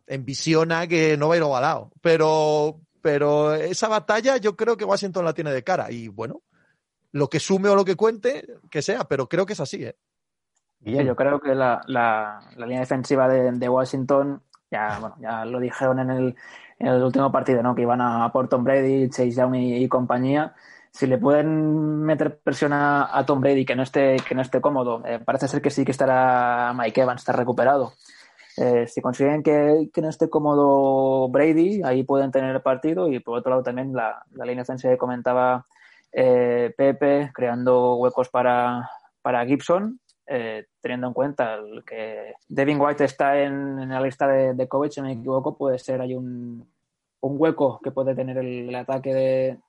envisiona 0.08 0.88
que 0.88 1.16
no 1.18 1.28
va 1.28 1.36
a 1.36 1.38
ir 1.38 1.44
igualado, 1.44 1.92
pero, 2.02 2.82
pero 3.02 3.54
esa 3.54 3.88
batalla 3.88 4.38
yo 4.38 4.56
creo 4.56 4.76
que 4.76 4.86
Washington 4.86 5.26
la 5.26 5.34
tiene 5.34 5.52
de 5.52 5.64
cara 5.64 5.92
y 5.92 6.08
bueno, 6.08 6.42
lo 7.12 7.30
que 7.30 7.40
sume 7.40 7.70
o 7.70 7.76
lo 7.76 7.86
que 7.86 7.96
cuente, 7.96 8.48
que 8.70 8.82
sea, 8.82 9.04
pero 9.06 9.28
creo 9.28 9.46
que 9.46 9.54
es 9.54 9.60
así, 9.60 9.84
¿eh? 9.84 9.98
Yo 10.84 11.16
creo 11.16 11.40
que 11.40 11.54
la, 11.56 11.82
la, 11.88 12.40
línea 12.58 12.80
defensiva 12.80 13.28
de, 13.28 13.70
Washington, 13.70 14.42
ya, 14.70 14.98
bueno, 15.00 15.16
ya 15.20 15.46
lo 15.46 15.60
dijeron 15.60 16.00
en 16.00 16.10
el, 16.10 16.36
en 16.80 16.88
el 16.88 17.04
último 17.04 17.32
partido, 17.32 17.62
¿no? 17.62 17.76
Que 17.76 17.84
iban 17.84 18.02
a 18.02 18.32
por 18.32 18.48
Tom 18.48 18.64
Brady, 18.64 19.10
Chase 19.10 19.32
Young 19.32 19.56
y, 19.56 19.88
compañía. 19.88 20.54
Si 20.92 21.08
le 21.08 21.18
pueden 21.18 22.02
meter 22.04 22.40
presión 22.40 22.74
a, 22.74 23.24
Tom 23.26 23.40
Brady 23.42 23.66
que 23.66 23.76
no 23.76 23.84
esté, 23.84 24.18
que 24.28 24.36
no 24.36 24.42
esté 24.42 24.60
cómodo, 24.60 25.04
eh, 25.06 25.20
parece 25.24 25.48
ser 25.48 25.62
que 25.62 25.70
sí 25.70 25.86
que 25.86 25.92
estará 25.92 26.74
Mike 26.76 27.02
Evans, 27.02 27.22
está 27.22 27.34
recuperado. 27.34 27.94
Eh, 28.58 28.86
si 28.88 29.02
consiguen 29.02 29.44
que, 29.44 29.90
que, 29.94 30.02
no 30.02 30.10
esté 30.10 30.30
cómodo 30.30 31.30
Brady, 31.30 31.82
ahí 31.84 32.04
pueden 32.04 32.32
tener 32.32 32.54
el 32.56 32.62
partido. 32.62 33.08
Y 33.08 33.20
por 33.20 33.38
otro 33.38 33.52
lado 33.52 33.64
también 33.64 33.94
la, 33.94 34.24
la 34.32 34.46
línea 34.46 34.64
defensiva 34.64 34.92
que 34.92 34.98
comentaba 34.98 35.66
eh, 36.12 36.74
Pepe, 36.76 37.32
creando 37.34 37.96
huecos 37.96 38.30
para, 38.30 38.90
para 39.22 39.46
Gibson. 39.46 40.00
Eh, 40.28 40.66
teniendo 40.80 41.08
en 41.08 41.14
cuenta 41.14 41.60
que 41.86 42.36
Devin 42.48 42.80
White 42.80 43.04
está 43.04 43.40
en, 43.42 43.90
la 43.90 44.00
lista 44.00 44.28
de, 44.28 44.54
de 44.54 44.68
si 44.90 45.02
no 45.02 45.08
me 45.08 45.14
equivoco, 45.14 45.58
puede 45.58 45.80
ser 45.80 46.00
hay 46.00 46.16
un, 46.16 46.66
un 47.22 47.36
hueco 47.38 47.80
que 47.84 47.92
puede 47.92 48.16
tener 48.16 48.38
el, 48.38 48.74
ataque 48.74 49.14
de, 49.14 49.60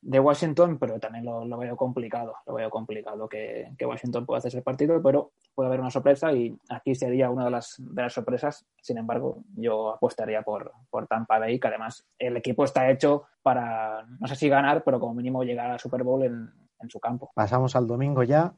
de, 0.00 0.20
Washington, 0.20 0.78
pero 0.78 0.98
también 0.98 1.24
lo, 1.24 1.58
veo 1.58 1.76
complicado. 1.76 2.34
Lo 2.46 2.54
veo 2.54 2.70
complicado 2.70 3.28
que, 3.28 3.68
Washington 3.80 4.26
pueda 4.26 4.38
hacer 4.38 4.48
ese 4.48 4.62
partido, 4.62 5.00
pero 5.02 5.32
puede 5.54 5.68
haber 5.68 5.80
una 5.80 5.90
sorpresa 5.90 6.32
y 6.32 6.56
aquí 6.68 6.94
sería 6.94 7.30
una 7.30 7.44
de 7.44 7.50
las, 7.50 7.76
de 7.78 8.02
las 8.02 8.12
sorpresas. 8.12 8.66
Sin 8.80 8.98
embargo, 8.98 9.44
yo 9.54 9.90
apostaría 9.90 10.42
por, 10.42 10.72
por 10.90 11.06
Tampa 11.06 11.38
Bay, 11.38 11.60
que 11.60 11.68
además 11.68 12.04
el 12.18 12.36
equipo 12.36 12.64
está 12.64 12.90
hecho 12.90 13.24
para, 13.42 14.04
no 14.18 14.26
sé 14.26 14.36
si 14.36 14.48
ganar, 14.48 14.82
pero 14.84 14.98
como 14.98 15.14
mínimo 15.14 15.44
llegar 15.44 15.70
al 15.70 15.80
Super 15.80 16.02
Bowl 16.02 16.24
en 16.24 16.90
su 16.90 16.98
campo. 16.98 17.30
Pasamos 17.34 17.76
al 17.76 17.86
domingo 17.86 18.24
ya 18.24 18.52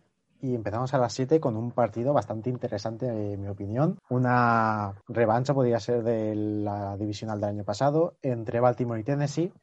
y 0.44 0.54
empezamos 0.54 0.92
a 0.92 0.98
las 0.98 1.14
7 1.14 1.40
con 1.40 1.56
un 1.56 1.70
partido 1.70 2.12
bastante 2.12 2.50
interesante, 2.50 3.06
en 3.06 3.40
mi 3.40 3.48
opinión. 3.48 3.98
Una 4.10 4.92
revancha 5.08 5.54
podría 5.54 5.80
ser 5.80 6.02
de 6.02 6.34
la 6.34 6.98
divisional 6.98 7.40
del 7.40 7.48
año 7.48 7.64
pasado 7.64 8.18
entre 8.20 8.60
Baltimore 8.60 9.00
y 9.00 9.04
Tennessee. 9.04 9.54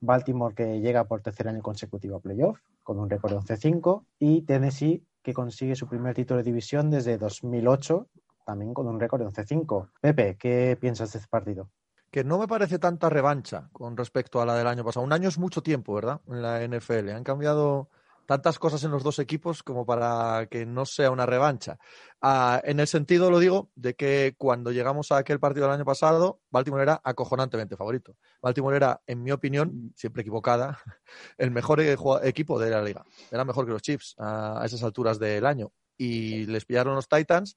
Baltimore 0.00 0.52
que 0.52 0.80
llega 0.80 1.04
por 1.04 1.20
tercer 1.20 1.46
año 1.46 1.62
consecutivo 1.62 2.16
a 2.16 2.20
playoff 2.20 2.58
con 2.82 2.98
un 2.98 3.08
récord 3.08 3.30
de 3.30 3.38
11-5 3.38 4.06
y 4.18 4.42
Tennessee 4.42 5.06
que 5.22 5.32
consigue 5.32 5.76
su 5.76 5.86
primer 5.86 6.16
título 6.16 6.38
de 6.38 6.44
división 6.44 6.90
desde 6.90 7.16
2008 7.16 8.08
también 8.44 8.74
con 8.74 8.88
un 8.88 8.98
récord 8.98 9.22
de 9.22 9.28
11-5. 9.28 9.90
Pepe, 10.00 10.36
¿qué 10.36 10.76
piensas 10.80 11.12
de 11.12 11.20
este 11.20 11.30
partido? 11.30 11.70
que 12.10 12.22
no 12.22 12.38
me 12.38 12.46
parece 12.46 12.78
tanta 12.78 13.08
revancha 13.10 13.68
con 13.72 13.96
respecto 13.96 14.40
a 14.40 14.46
la 14.46 14.54
del 14.54 14.68
año 14.68 14.84
pasado. 14.84 15.04
Un 15.04 15.12
año 15.12 15.28
es 15.28 15.36
mucho 15.36 15.64
tiempo, 15.64 15.94
¿verdad? 15.94 16.20
En 16.28 16.42
la 16.42 16.64
NFL. 16.64 17.08
Han 17.10 17.24
cambiado 17.24 17.88
tantas 18.26 18.58
cosas 18.58 18.82
en 18.84 18.90
los 18.90 19.02
dos 19.02 19.18
equipos 19.18 19.62
como 19.62 19.84
para 19.84 20.46
que 20.50 20.66
no 20.66 20.86
sea 20.86 21.10
una 21.10 21.26
revancha. 21.26 21.78
Ah, 22.20 22.60
en 22.64 22.80
el 22.80 22.86
sentido, 22.86 23.30
lo 23.30 23.38
digo, 23.38 23.70
de 23.74 23.94
que 23.94 24.34
cuando 24.38 24.72
llegamos 24.72 25.12
a 25.12 25.18
aquel 25.18 25.40
partido 25.40 25.66
del 25.66 25.74
año 25.74 25.84
pasado, 25.84 26.40
Baltimore 26.50 26.82
era 26.82 27.00
acojonantemente 27.04 27.76
favorito. 27.76 28.16
Baltimore 28.40 28.76
era, 28.76 29.00
en 29.06 29.22
mi 29.22 29.30
opinión, 29.30 29.92
siempre 29.94 30.22
equivocada, 30.22 30.78
el 31.38 31.50
mejor 31.50 31.80
e-, 31.80 31.96
equipo 32.22 32.58
de 32.58 32.70
la 32.70 32.82
liga. 32.82 33.04
Era 33.30 33.44
mejor 33.44 33.66
que 33.66 33.72
los 33.72 33.82
Chiefs 33.82 34.14
a 34.18 34.62
esas 34.64 34.82
alturas 34.82 35.18
del 35.18 35.46
año. 35.46 35.72
Y 35.96 36.46
les 36.46 36.64
pillaron 36.64 36.94
los 36.94 37.08
Titans 37.08 37.56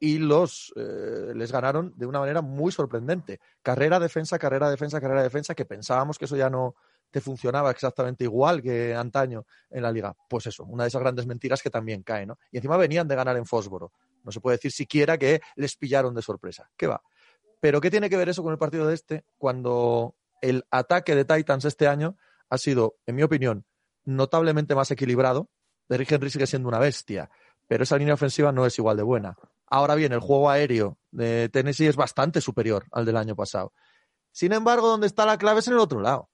y 0.00 0.18
los 0.18 0.72
eh, 0.76 1.32
les 1.34 1.52
ganaron 1.52 1.92
de 1.96 2.06
una 2.06 2.20
manera 2.20 2.42
muy 2.42 2.72
sorprendente. 2.72 3.40
Carrera, 3.62 3.98
defensa, 3.98 4.38
carrera, 4.38 4.70
defensa, 4.70 5.00
carrera, 5.00 5.22
defensa, 5.22 5.54
que 5.54 5.64
pensábamos 5.64 6.18
que 6.18 6.26
eso 6.26 6.36
ya 6.36 6.50
no, 6.50 6.74
funcionaba 7.20 7.70
exactamente 7.70 8.24
igual 8.24 8.62
que 8.62 8.94
antaño 8.94 9.44
en 9.70 9.82
la 9.82 9.92
liga. 9.92 10.14
Pues 10.28 10.46
eso, 10.46 10.64
una 10.64 10.84
de 10.84 10.88
esas 10.88 11.00
grandes 11.00 11.26
mentiras 11.26 11.62
que 11.62 11.70
también 11.70 12.02
cae, 12.02 12.26
¿no? 12.26 12.38
Y 12.50 12.58
encima 12.58 12.76
venían 12.76 13.08
de 13.08 13.14
ganar 13.14 13.36
en 13.36 13.46
Fósforo. 13.46 13.92
No 14.24 14.32
se 14.32 14.40
puede 14.40 14.56
decir 14.56 14.72
siquiera 14.72 15.18
que 15.18 15.40
les 15.54 15.76
pillaron 15.76 16.14
de 16.14 16.22
sorpresa. 16.22 16.70
¿Qué 16.76 16.86
va? 16.86 17.02
Pero 17.60 17.80
¿qué 17.80 17.90
tiene 17.90 18.10
que 18.10 18.16
ver 18.16 18.28
eso 18.28 18.42
con 18.42 18.52
el 18.52 18.58
partido 18.58 18.86
de 18.86 18.94
este 18.94 19.24
cuando 19.38 20.14
el 20.42 20.64
ataque 20.70 21.14
de 21.14 21.24
Titans 21.24 21.64
este 21.64 21.86
año 21.86 22.16
ha 22.48 22.58
sido, 22.58 22.96
en 23.06 23.16
mi 23.16 23.22
opinión, 23.22 23.64
notablemente 24.04 24.74
más 24.74 24.90
equilibrado? 24.90 25.48
Derrick 25.88 26.10
Henry 26.12 26.30
sigue 26.30 26.46
siendo 26.46 26.68
una 26.68 26.78
bestia, 26.78 27.30
pero 27.66 27.84
esa 27.84 27.96
línea 27.96 28.14
ofensiva 28.14 28.52
no 28.52 28.66
es 28.66 28.78
igual 28.78 28.96
de 28.96 29.02
buena. 29.02 29.36
Ahora 29.68 29.94
bien, 29.94 30.12
el 30.12 30.20
juego 30.20 30.50
aéreo 30.50 30.98
de 31.10 31.48
Tennessee 31.48 31.86
es 31.86 31.96
bastante 31.96 32.40
superior 32.40 32.86
al 32.92 33.04
del 33.04 33.16
año 33.16 33.34
pasado. 33.34 33.72
Sin 34.32 34.52
embargo, 34.52 34.88
donde 34.88 35.06
está 35.06 35.26
la 35.26 35.38
clave 35.38 35.60
es 35.60 35.68
en 35.68 35.74
el 35.74 35.80
otro 35.80 36.00
lado. 36.00 36.28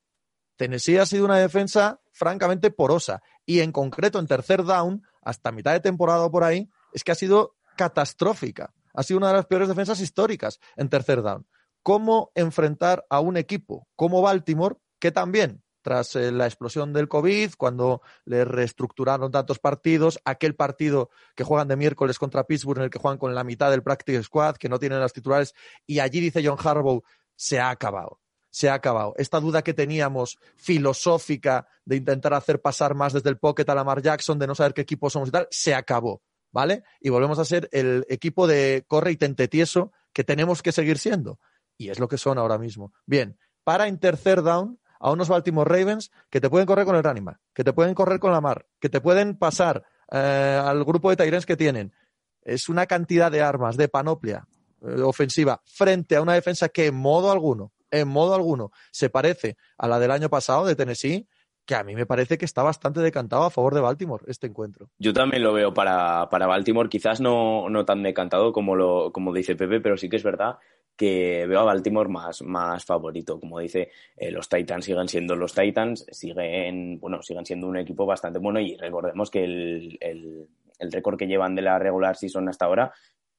Tennessee 0.57 0.99
ha 0.99 1.07
sido 1.07 1.25
una 1.25 1.39
defensa 1.39 2.01
francamente 2.13 2.71
porosa 2.71 3.23
y 3.45 3.61
en 3.61 3.73
concreto 3.73 4.19
en 4.19 4.27
tercer 4.27 4.65
down, 4.65 5.03
hasta 5.23 5.53
mitad 5.53 5.73
de 5.73 5.81
temporada 5.81 6.31
por 6.31 6.45
ahí, 6.45 6.69
es 6.93 7.05
que 7.05 7.13
ha 7.13 7.17
sido 7.17 7.57
catastrófica. 7.77 8.73
Ha 8.95 9.03
sido 9.03 9.19
una 9.19 9.29
de 9.29 9.35
las 9.35 9.47
peores 9.47 9.69
defensas 9.69 10.01
históricas 10.01 10.61
en 10.77 10.89
tercer 10.89 11.23
down. 11.23 11.47
¿Cómo 11.83 12.31
enfrentar 12.35 13.05
a 13.09 13.21
un 13.21 13.37
equipo 13.37 13.89
como 13.97 14.23
Baltimore 14.23 14.77
que 14.99 15.11
también 15.11 15.63
tras 15.83 16.15
eh, 16.17 16.33
la 16.33 16.47
explosión 16.47 16.93
del 16.93 17.09
COVID, 17.09 17.55
cuando 17.59 18.03
le 18.25 18.45
reestructuraron 18.45 19.33
tantos 19.33 19.59
partidos, 19.59 20.21
aquel 20.25 20.55
partido 20.55 21.11
que 21.35 21.45
juegan 21.45 21.69
de 21.69 21.77
miércoles 21.77 22.19
contra 22.19 22.45
Pittsburgh 22.45 22.79
en 22.79 22.85
el 22.85 22.91
que 22.91 23.01
juegan 23.01 23.19
con 23.19 23.35
la 23.35 23.45
mitad 23.45 23.71
del 23.71 23.83
practice 23.83 24.23
squad, 24.23 24.57
que 24.57 24.69
no 24.69 24.79
tienen 24.79 25.01
las 25.01 25.13
titulares, 25.13 25.55
y 25.85 25.99
allí 25.99 26.21
dice 26.21 26.43
John 26.45 26.59
Harbaugh, 26.63 27.03
se 27.35 27.59
ha 27.59 27.71
acabado 27.71 28.22
se 28.53 28.69
ha 28.69 28.75
acabado. 28.75 29.15
Esta 29.17 29.41
duda 29.41 29.63
que 29.63 29.75
teníamos 29.75 30.39
filosófica 30.57 31.67
de 31.85 31.97
intentar 31.97 32.35
hacer 32.35 32.61
pasar 32.61 32.95
más 32.95 33.15
desde 33.15 33.31
el 33.31 33.39
pocket 33.39 33.69
a 33.69 33.75
Lamar 33.75 34.03
Jackson, 34.03 34.39
de 34.39 34.47
no 34.47 34.55
saber 34.55 34.75
qué 34.75 34.83
equipo 34.83 35.11
somos 35.11 35.31
y 35.31 35.33
tal, 35.33 35.49
se 35.51 35.75
acabó, 35.75 36.23
¿vale? 36.53 36.85
Y 37.01 37.09
volvemos 37.09 37.39
a 37.39 37.47
ser 37.47 37.69
el 37.73 38.05
equipo 38.09 38.47
de 38.47 38.85
corre 38.87 39.13
y 39.13 39.17
tente 39.17 39.49
tieso 39.49 39.91
que 40.13 40.23
tenemos 40.23 40.63
que 40.63 40.71
seguir 40.71 40.99
siendo. 40.99 41.41
Y 41.79 41.89
es 41.89 41.99
lo 41.99 42.09
que 42.09 42.19
son 42.19 42.39
ahora 42.39 42.59
mismo. 42.59 42.93
Bien, 43.07 43.39
para 43.65 43.89
en 43.89 43.99
tercer 43.99 44.43
down 44.43 44.79
a 45.01 45.11
unos 45.11 45.31
Baltimore 45.31 45.69
Ravens 45.69 46.13
que 46.29 46.41
te 46.41 46.51
pueden 46.51 46.67
correr 46.67 46.85
con 46.85 46.95
el 46.95 47.03
Ranima, 47.03 47.41
que 47.55 47.65
te 47.65 47.73
pueden 47.73 47.95
correr 47.95 48.21
con 48.21 48.33
Lamar, 48.33 48.67
que 48.79 48.91
te 48.91 49.01
pueden 49.01 49.37
pasar 49.39 49.83
eh, 50.13 50.61
al 50.63 50.85
grupo 50.85 51.09
de 51.09 51.17
Tyrens 51.17 51.47
que 51.47 51.57
tienen. 51.57 51.95
Es 52.43 52.69
una 52.69 52.87
cantidad 52.87 53.33
de 53.33 53.41
armas, 53.41 53.79
de 53.79 53.89
panoplia 53.89 54.47
eh, 54.83 55.01
ofensiva, 55.01 55.63
frente 55.65 56.17
a 56.17 56.23
una 56.23 56.35
defensa 56.35 56.69
que 56.69 56.87
en 56.87 56.97
modo 56.97 57.33
alguno 57.33 57.73
en 57.93 58.09
modo 58.09 58.35
alguno 58.35 58.73
se 58.91 59.11
parece 59.11 59.57
a 59.79 59.87
la 59.87 60.01
del 60.01 60.11
año 60.11 60.29
pasado 60.29 60.67
de 60.67 60.75
Tennessee, 60.75 61.29
que 61.65 61.77
a 61.77 61.85
mí 61.85 61.95
me 61.95 62.07
parece 62.07 62.39
que 62.39 62.45
está 62.45 62.63
bastante 62.63 63.01
decantado 63.01 63.45
a 63.45 63.51
favor 63.51 63.75
de 63.75 63.81
Baltimore 63.81 64.25
este 64.27 64.49
encuentro. 64.49 64.91
Yo 64.99 65.13
también 65.13 65.45
lo 65.45 65.53
veo 65.53 65.73
para, 65.73 66.29
para 66.29 66.47
Baltimore, 66.47 66.89
quizás 66.89 67.21
no, 67.21 67.69
no 67.69 67.85
tan 67.85 68.03
decantado 68.03 68.53
como, 68.53 68.75
lo, 68.75 69.13
como 69.13 69.33
dice 69.33 69.55
Pepe, 69.55 69.81
pero 69.81 69.97
sí 69.97 70.09
que 70.09 70.17
es 70.17 70.25
verdad 70.25 70.57
que 70.97 71.47
veo 71.47 71.61
a 71.61 71.65
Baltimore 71.65 72.09
más, 72.09 72.43
más 72.43 72.85
favorito. 72.85 73.39
Como 73.41 73.61
dice, 73.61 73.91
eh, 74.17 74.31
los 74.31 74.49
Titans 74.49 74.85
siguen 74.85 75.09
siendo 75.09 75.37
los 75.37 75.55
Titans, 75.55 76.05
siguen, 76.11 76.99
bueno, 77.01 77.23
siguen 77.23 77.47
siendo 77.47 77.67
un 77.67 77.79
equipo 77.79 78.05
bastante 78.07 78.39
bueno 78.39 78.61
y 78.61 78.77
recordemos 78.77 79.31
que 79.31 79.45
el, 79.45 79.99
el, 80.01 80.49
el 80.79 80.93
récord 80.93 81.17
que 81.17 81.27
llevan 81.27 81.55
de 81.55 81.63
la 81.63 81.79
regular 81.79 82.17
season 82.17 82.49
hasta 82.49 82.67
ahora 82.67 82.93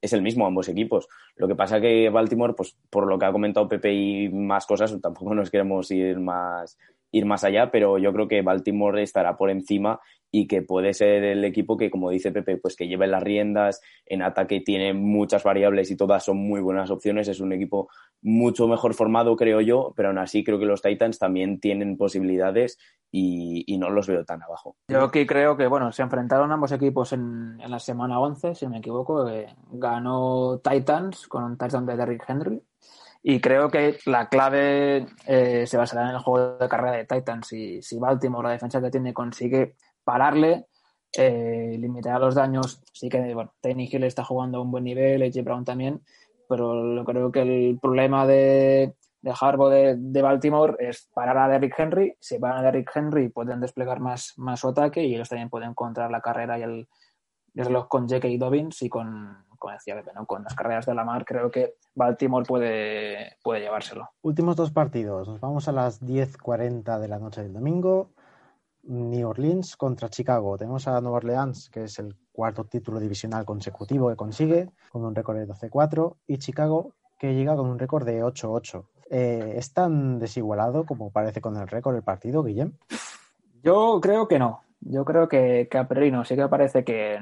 es 0.03 0.11
el 0.11 0.21
mismo 0.21 0.45
ambos 0.45 0.67
equipos. 0.67 1.07
Lo 1.37 1.47
que 1.47 1.55
pasa 1.55 1.79
que 1.79 2.09
Baltimore, 2.09 2.53
pues 2.53 2.75
por 2.89 3.07
lo 3.07 3.17
que 3.17 3.25
ha 3.25 3.31
comentado 3.31 3.69
Pepe 3.69 3.93
y 3.93 4.29
más 4.29 4.65
cosas, 4.65 4.95
tampoco 5.01 5.33
nos 5.33 5.49
queremos 5.49 5.89
ir 5.91 6.19
más, 6.19 6.77
ir 7.11 7.25
más 7.25 7.45
allá, 7.45 7.71
pero 7.71 7.97
yo 7.97 8.11
creo 8.11 8.27
que 8.27 8.41
Baltimore 8.41 9.01
estará 9.01 9.37
por 9.37 9.49
encima 9.49 10.01
y 10.35 10.47
que 10.47 10.63
puede 10.63 10.95
ser 10.95 11.23
el 11.23 11.45
equipo 11.45 11.77
que, 11.77 11.91
como 11.91 12.09
dice 12.09 12.31
Pepe, 12.31 12.57
pues 12.57 12.75
que 12.75 12.87
lleve 12.87 13.05
las 13.05 13.21
riendas, 13.21 13.81
en 14.03 14.23
ataque 14.23 14.61
tiene 14.61 14.91
muchas 14.91 15.43
variables 15.43 15.91
y 15.91 15.95
todas 15.95 16.25
son 16.25 16.37
muy 16.37 16.59
buenas 16.59 16.89
opciones, 16.89 17.27
es 17.27 17.39
un 17.39 17.53
equipo 17.53 17.87
mucho 18.23 18.67
mejor 18.67 18.95
formado, 18.95 19.35
creo 19.35 19.61
yo, 19.61 19.93
pero 19.95 20.09
aún 20.09 20.17
así 20.17 20.43
creo 20.43 20.57
que 20.57 20.65
los 20.65 20.81
Titans 20.81 21.19
también 21.19 21.59
tienen 21.59 21.97
posibilidades 21.97 22.79
y, 23.11 23.77
no 23.77 23.91
los 23.91 24.07
veo 24.07 24.25
tan 24.25 24.41
abajo. 24.41 24.75
Yo 24.87 25.03
aquí 25.03 25.27
creo 25.27 25.55
que, 25.55 25.67
bueno, 25.67 25.91
se 25.91 26.01
enfrentaron 26.01 26.51
ambos 26.51 26.71
equipos 26.71 27.13
en, 27.13 27.59
la 27.59 27.77
semana 27.77 28.19
11, 28.19 28.55
si 28.55 28.65
no 28.65 28.71
me 28.71 28.79
equivoco, 28.79 29.29
eh, 29.29 29.53
ganó 29.71 30.59
Titans 30.63 31.27
con 31.27 31.43
un 31.43 31.57
touchdown 31.59 31.85
de 31.85 31.95
Derrick 31.95 32.25
Henry 32.27 32.59
Y 33.21 33.39
creo 33.39 33.69
que 33.69 33.99
la 34.07 34.29
clave 34.29 35.05
eh, 35.27 35.67
se 35.67 35.77
basará 35.77 36.09
en 36.09 36.15
el 36.15 36.23
juego 36.23 36.57
de 36.57 36.67
carrera 36.67 36.97
de 36.97 37.05
Titans. 37.05 37.45
Si, 37.45 37.83
si 37.83 37.99
Baltimore, 37.99 38.47
la 38.47 38.53
defensa 38.53 38.81
que 38.81 38.89
tiene, 38.89 39.13
consigue 39.13 39.75
pararle, 40.03 40.67
eh, 41.15 41.75
limitar 41.79 42.19
los 42.19 42.35
daños, 42.35 42.81
sí 42.91 43.09
que, 43.09 43.33
bueno, 43.33 43.53
Tenny 43.61 43.89
Hill 43.91 44.03
está 44.03 44.23
jugando 44.23 44.57
a 44.57 44.61
un 44.61 44.71
buen 44.71 44.83
nivel, 44.83 45.21
AJ 45.21 45.43
Brown 45.43 45.65
también, 45.65 46.01
pero 46.47 47.03
creo 47.05 47.31
que 47.31 47.41
el 47.41 47.79
problema 47.79 48.25
de, 48.25 48.95
de 49.23 49.33
Harbaugh 49.39 49.69
de, 49.69 50.21
Baltimore 50.21 50.75
es 50.79 51.09
parar 51.13 51.37
a 51.37 51.47
Derrick 51.47 51.73
Henry. 51.79 52.15
Si 52.19 52.37
paran 52.37 52.57
a 52.59 52.61
Derrick 52.63 52.91
Henry, 52.93 53.29
pueden 53.29 53.61
desplegar 53.61 54.01
más, 54.01 54.33
más 54.37 54.59
su 54.59 54.67
ataque 54.67 55.03
y 55.03 55.15
ellos 55.15 55.29
también 55.29 55.49
pueden 55.49 55.69
encontrar 55.69 56.11
la 56.11 56.21
carrera 56.21 56.59
y 56.59 56.63
el, 56.63 56.87
reloj 57.55 57.87
con 57.87 58.09
J.K. 58.09 58.27
Dobbins 58.37 58.81
y 58.81 58.89
con, 58.89 59.45
con, 59.57 59.71
con 60.27 60.43
las 60.43 60.55
carreras 60.55 60.85
de 60.85 60.93
la 60.93 61.05
mar. 61.05 61.23
Creo 61.23 61.49
que 61.49 61.75
Baltimore 61.95 62.45
puede, 62.45 63.37
puede 63.41 63.61
llevárselo. 63.61 64.09
Últimos 64.23 64.57
dos 64.57 64.71
partidos. 64.71 65.29
Nos 65.29 65.39
vamos 65.39 65.69
a 65.69 65.71
las 65.71 66.01
10.40 66.01 66.99
de 66.99 67.07
la 67.07 67.19
noche 67.19 67.43
del 67.43 67.53
domingo. 67.53 68.09
New 68.83 69.27
Orleans 69.27 69.77
contra 69.77 70.09
Chicago. 70.09 70.57
Tenemos 70.57 70.87
a 70.87 70.99
Nueva 71.01 71.17
Orleans, 71.17 71.69
que 71.69 71.85
es 71.85 71.99
el 71.99 72.15
cuarto 72.31 72.65
título 72.65 72.99
divisional 72.99 73.45
consecutivo 73.45 74.09
que 74.09 74.15
consigue, 74.15 74.69
con 74.91 75.05
un 75.05 75.15
récord 75.15 75.37
de 75.37 75.47
12-4, 75.47 76.15
y 76.27 76.37
Chicago, 76.37 76.91
que 77.17 77.33
llega 77.33 77.55
con 77.55 77.67
un 77.67 77.79
récord 77.79 78.05
de 78.05 78.23
8-8. 78.23 78.83
Eh, 79.09 79.53
¿Es 79.57 79.73
tan 79.73 80.19
desigualado 80.19 80.85
como 80.85 81.11
parece 81.11 81.39
con 81.39 81.55
el 81.57 81.67
récord 81.67 81.95
el 81.95 82.03
partido, 82.03 82.43
Guillem? 82.43 82.73
Yo 83.63 83.99
creo 84.01 84.27
que 84.27 84.39
no. 84.39 84.63
Yo 84.81 85.05
creo 85.05 85.29
que, 85.29 85.67
que 85.69 85.77
a 85.77 85.87
priori 85.87 86.11
no. 86.11 86.25
Sí 86.25 86.35
que 86.35 86.47
parece 86.47 86.83
que, 86.83 87.19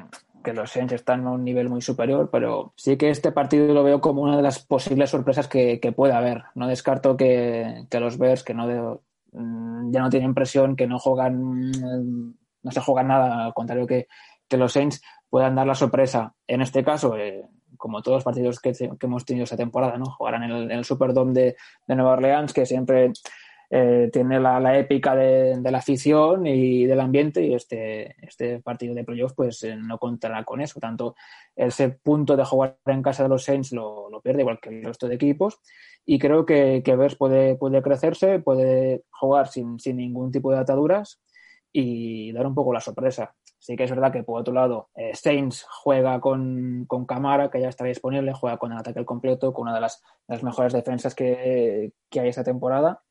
los 0.54 0.71
Saints 0.71 0.93
están 0.93 1.28
a 1.28 1.32
un 1.32 1.43
nivel 1.43 1.69
muy 1.69 1.82
superior, 1.82 2.30
pero 2.32 2.74
sí 2.76 2.97
que 2.97 3.10
este 3.10 3.32
partido 3.32 3.74
lo 3.74 3.84
veo 3.84 4.02
como 4.02 4.24
una 4.24 4.38
de 4.38 4.41
las 4.41 4.60
posibles 4.60 5.12
sorpresas 5.12 5.47
que, 5.47 5.80
que 5.80 5.91
puede 5.91 6.13
haber. 6.13 6.45
No 6.56 6.67
descarto 6.67 7.15
que, 7.15 7.86
los 7.91 8.17
Bears, 8.17 8.43
que 8.43 8.56
no 8.56 9.02
mm, 9.32 9.91
ya 9.91 10.02
no 10.02 10.10
tienen 10.10 10.34
presión, 10.34 10.76
que 10.76 10.88
no 10.88 11.00
juegan, 11.00 11.41
mm, 11.41 12.34
no 12.63 12.72
se 12.72 12.82
juegan 12.82 13.08
nada, 13.08 13.46
al 13.46 13.54
contrario 13.54 13.88
que, 13.88 14.08
los 14.52 14.74
Saints 14.74 15.02
puedan 15.30 15.56
dar 15.56 15.65
la 15.65 15.76
sorpresa. 15.76 16.36
En 16.46 16.62
este 16.62 16.84
caso, 16.84 17.15
eh, 17.15 17.48
como 17.78 18.02
todos 18.02 18.17
los 18.17 18.24
partidos 18.26 18.60
que, 18.60 18.74
hemos 19.00 19.24
tenido 19.24 19.46
esta 19.46 19.56
temporada, 19.56 19.98
¿no? 19.98 20.06
Jugarán 20.06 20.44
en 20.44 20.72
el, 20.72 20.84
Superdome 20.84 21.32
de, 21.32 21.56
de, 21.88 21.96
Nueva 21.96 22.12
Orleans, 22.12 22.52
que 22.52 22.65
siempre 22.65 23.13
eh, 23.74 24.10
tiene 24.12 24.38
la, 24.38 24.78
épica 24.78 25.16
de, 25.16 25.58
la 25.64 25.78
afición 25.78 26.46
y 26.46 26.86
del 26.86 27.00
ambiente, 27.00 27.42
y 27.42 27.54
este, 27.54 28.18
este 28.22 28.60
partido 28.60 28.94
de 28.94 29.06
playoffs 29.06 29.34
pues 29.34 29.64
eh, 29.64 29.78
no 29.78 29.98
contará 29.98 30.44
con 30.44 30.60
eso. 30.60 30.82
Tanto 30.82 31.16
ese 31.56 31.88
punto 31.90 32.36
de 32.36 32.44
jugar 32.44 32.78
en 32.86 33.02
casa 33.02 33.24
de 33.24 33.30
los 33.30 33.46
Saints 33.46 33.72
lo, 33.72 34.10
pierde, 34.22 34.42
igual 34.42 34.60
que 34.62 34.70
el 34.70 34.84
resto 34.84 35.08
de 35.08 35.16
equipos. 35.16 35.62
Y 36.06 36.20
creo 36.20 36.46
que, 36.46 36.82
que 36.84 36.98
puede, 37.18 37.56
puede 37.56 37.82
crecerse, 37.82 38.40
puede 38.40 39.06
jugar 39.10 39.48
sin, 39.48 39.80
sin 39.80 39.96
ningún 39.96 40.34
tipo 40.34 40.52
de 40.52 40.58
ataduras 40.58 41.22
y 41.72 42.34
dar 42.34 42.46
un 42.48 42.56
poco 42.56 42.74
la 42.74 42.82
sorpresa. 42.82 43.36
Sí 43.58 43.78
que 43.78 43.86
es 43.86 43.92
verdad 43.92 44.12
que 44.12 44.24
por 44.24 44.42
otro 44.42 44.54
lado, 44.54 44.90
eh, 44.96 45.12
Saints 45.14 45.66
juega 45.70 46.20
con, 46.20 46.84
con 46.88 47.06
Camara, 47.06 47.50
que 47.50 47.62
ya 47.62 47.70
está 47.70 47.86
disponible, 47.86 48.34
juega 48.34 48.58
con 48.58 48.74
el 48.74 48.80
ataque 48.80 49.06
completo, 49.06 49.54
con 49.54 49.68
una 49.68 49.76
de 49.76 49.82
las, 49.82 50.04
las 50.28 50.44
mejores 50.44 50.74
defensas 50.74 51.16
que, 51.16 51.94
que 52.10 52.20
hay 52.20 52.28
esta 52.28 52.44
temporada 52.44 53.02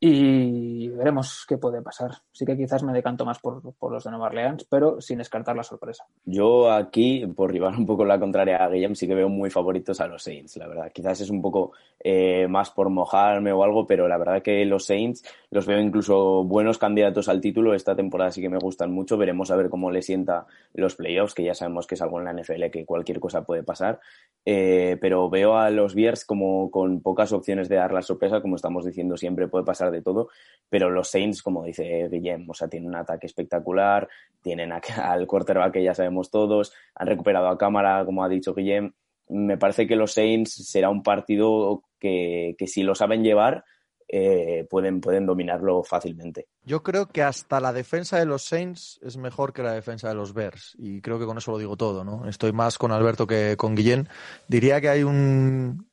y 0.00 0.88
veremos 0.90 1.44
qué 1.48 1.58
puede 1.58 1.82
pasar. 1.82 2.12
Sí 2.30 2.44
que 2.44 2.56
quizás 2.56 2.84
me 2.84 2.92
decanto 2.92 3.24
más 3.24 3.40
por, 3.40 3.62
los 3.64 4.04
de 4.04 4.10
Nueva 4.10 4.26
Orleans, 4.26 4.64
pero 4.70 5.00
sin 5.00 5.18
descartar 5.18 5.56
la 5.56 5.64
sorpresa. 5.64 6.06
Yo 6.24 6.70
aquí, 6.70 7.26
por 7.26 7.52
llevar 7.52 7.74
un 7.76 7.84
poco 7.84 8.04
la 8.04 8.20
contraria 8.20 8.58
a 8.58 8.68
Guillem, 8.68 8.94
sí 8.94 9.08
que 9.08 9.16
veo 9.16 9.28
muy 9.28 9.50
favoritos 9.50 10.00
a 10.00 10.06
los 10.06 10.22
Saints, 10.22 10.56
la 10.56 10.68
verdad. 10.68 10.92
Quizás 10.92 11.20
es 11.20 11.30
un 11.30 11.42
poco 11.42 11.72
eh, 11.98 12.46
más 12.48 12.70
por 12.70 12.90
mojarme 12.90 13.52
o 13.52 13.64
algo, 13.64 13.86
pero 13.88 14.06
la 14.06 14.18
verdad 14.18 14.40
que 14.40 14.64
los 14.64 14.84
Saints 14.84 15.24
los 15.50 15.66
veo 15.66 15.80
incluso 15.80 16.44
buenos 16.44 16.78
candidatos 16.78 17.28
al 17.28 17.40
título. 17.40 17.74
Esta 17.74 17.96
temporada 17.96 18.30
sí 18.30 18.40
que 18.40 18.48
me 18.48 18.58
gustan 18.58 18.92
mucho. 18.92 19.18
Veremos 19.18 19.50
a 19.50 19.56
ver 19.56 19.68
cómo 19.68 19.90
le 19.90 20.02
sienta 20.02 20.46
los 20.74 20.94
playoffs, 20.94 21.34
que 21.34 21.42
ya 21.42 21.54
sabemos 21.54 21.88
que 21.88 21.96
es 21.96 22.02
algo 22.02 22.20
en 22.20 22.26
la 22.26 22.32
NFL 22.32 22.70
que 22.70 22.86
cualquier 22.86 23.18
cosa 23.18 23.44
puede 23.44 23.64
pasar. 23.64 23.98
Eh, 24.44 24.96
pero 25.00 25.28
veo 25.28 25.56
a 25.56 25.70
los 25.70 25.96
Bears 25.96 26.24
como 26.24 26.70
con 26.70 27.00
pocas 27.00 27.32
opciones 27.32 27.68
de 27.68 27.76
dar 27.76 27.92
la 27.92 28.02
sorpresa, 28.02 28.40
como 28.40 28.54
estamos 28.54 28.84
diciendo 28.84 29.16
siempre, 29.16 29.48
puede 29.48 29.64
pasar 29.64 29.87
de 29.90 30.02
todo, 30.02 30.28
pero 30.68 30.90
los 30.90 31.10
Saints, 31.10 31.42
como 31.42 31.64
dice 31.64 32.08
Guillem, 32.10 32.48
o 32.48 32.54
sea, 32.54 32.68
tienen 32.68 32.90
un 32.90 32.96
ataque 32.96 33.26
espectacular, 33.26 34.08
tienen 34.42 34.72
al 34.96 35.26
quarterback 35.26 35.72
que 35.74 35.82
ya 35.82 35.94
sabemos 35.94 36.30
todos, 36.30 36.72
han 36.94 37.06
recuperado 37.06 37.48
a 37.48 37.58
cámara, 37.58 38.04
como 38.04 38.22
ha 38.22 38.28
dicho 38.28 38.54
Guillem. 38.54 38.92
Me 39.28 39.58
parece 39.58 39.86
que 39.86 39.96
los 39.96 40.12
Saints 40.12 40.68
será 40.68 40.88
un 40.88 41.02
partido 41.02 41.82
que, 41.98 42.56
si 42.66 42.82
lo 42.82 42.94
saben 42.94 43.22
llevar, 43.22 43.64
eh, 44.10 44.66
pueden, 44.70 45.02
pueden 45.02 45.26
dominarlo 45.26 45.82
fácilmente. 45.82 46.46
Yo 46.62 46.82
creo 46.82 47.08
que 47.08 47.22
hasta 47.22 47.60
la 47.60 47.74
defensa 47.74 48.18
de 48.18 48.24
los 48.24 48.44
Saints 48.44 48.98
es 49.02 49.18
mejor 49.18 49.52
que 49.52 49.62
la 49.62 49.72
defensa 49.72 50.08
de 50.08 50.14
los 50.14 50.32
Bears 50.32 50.74
y 50.78 51.02
creo 51.02 51.18
que 51.18 51.26
con 51.26 51.36
eso 51.36 51.50
lo 51.50 51.58
digo 51.58 51.76
todo, 51.76 52.04
¿no? 52.04 52.26
Estoy 52.26 52.52
más 52.52 52.78
con 52.78 52.90
Alberto 52.90 53.26
que 53.26 53.56
con 53.58 53.74
Guillén. 53.74 54.08
Diría 54.48 54.80
que 54.80 54.88
hay 54.88 55.02
un, 55.02 55.90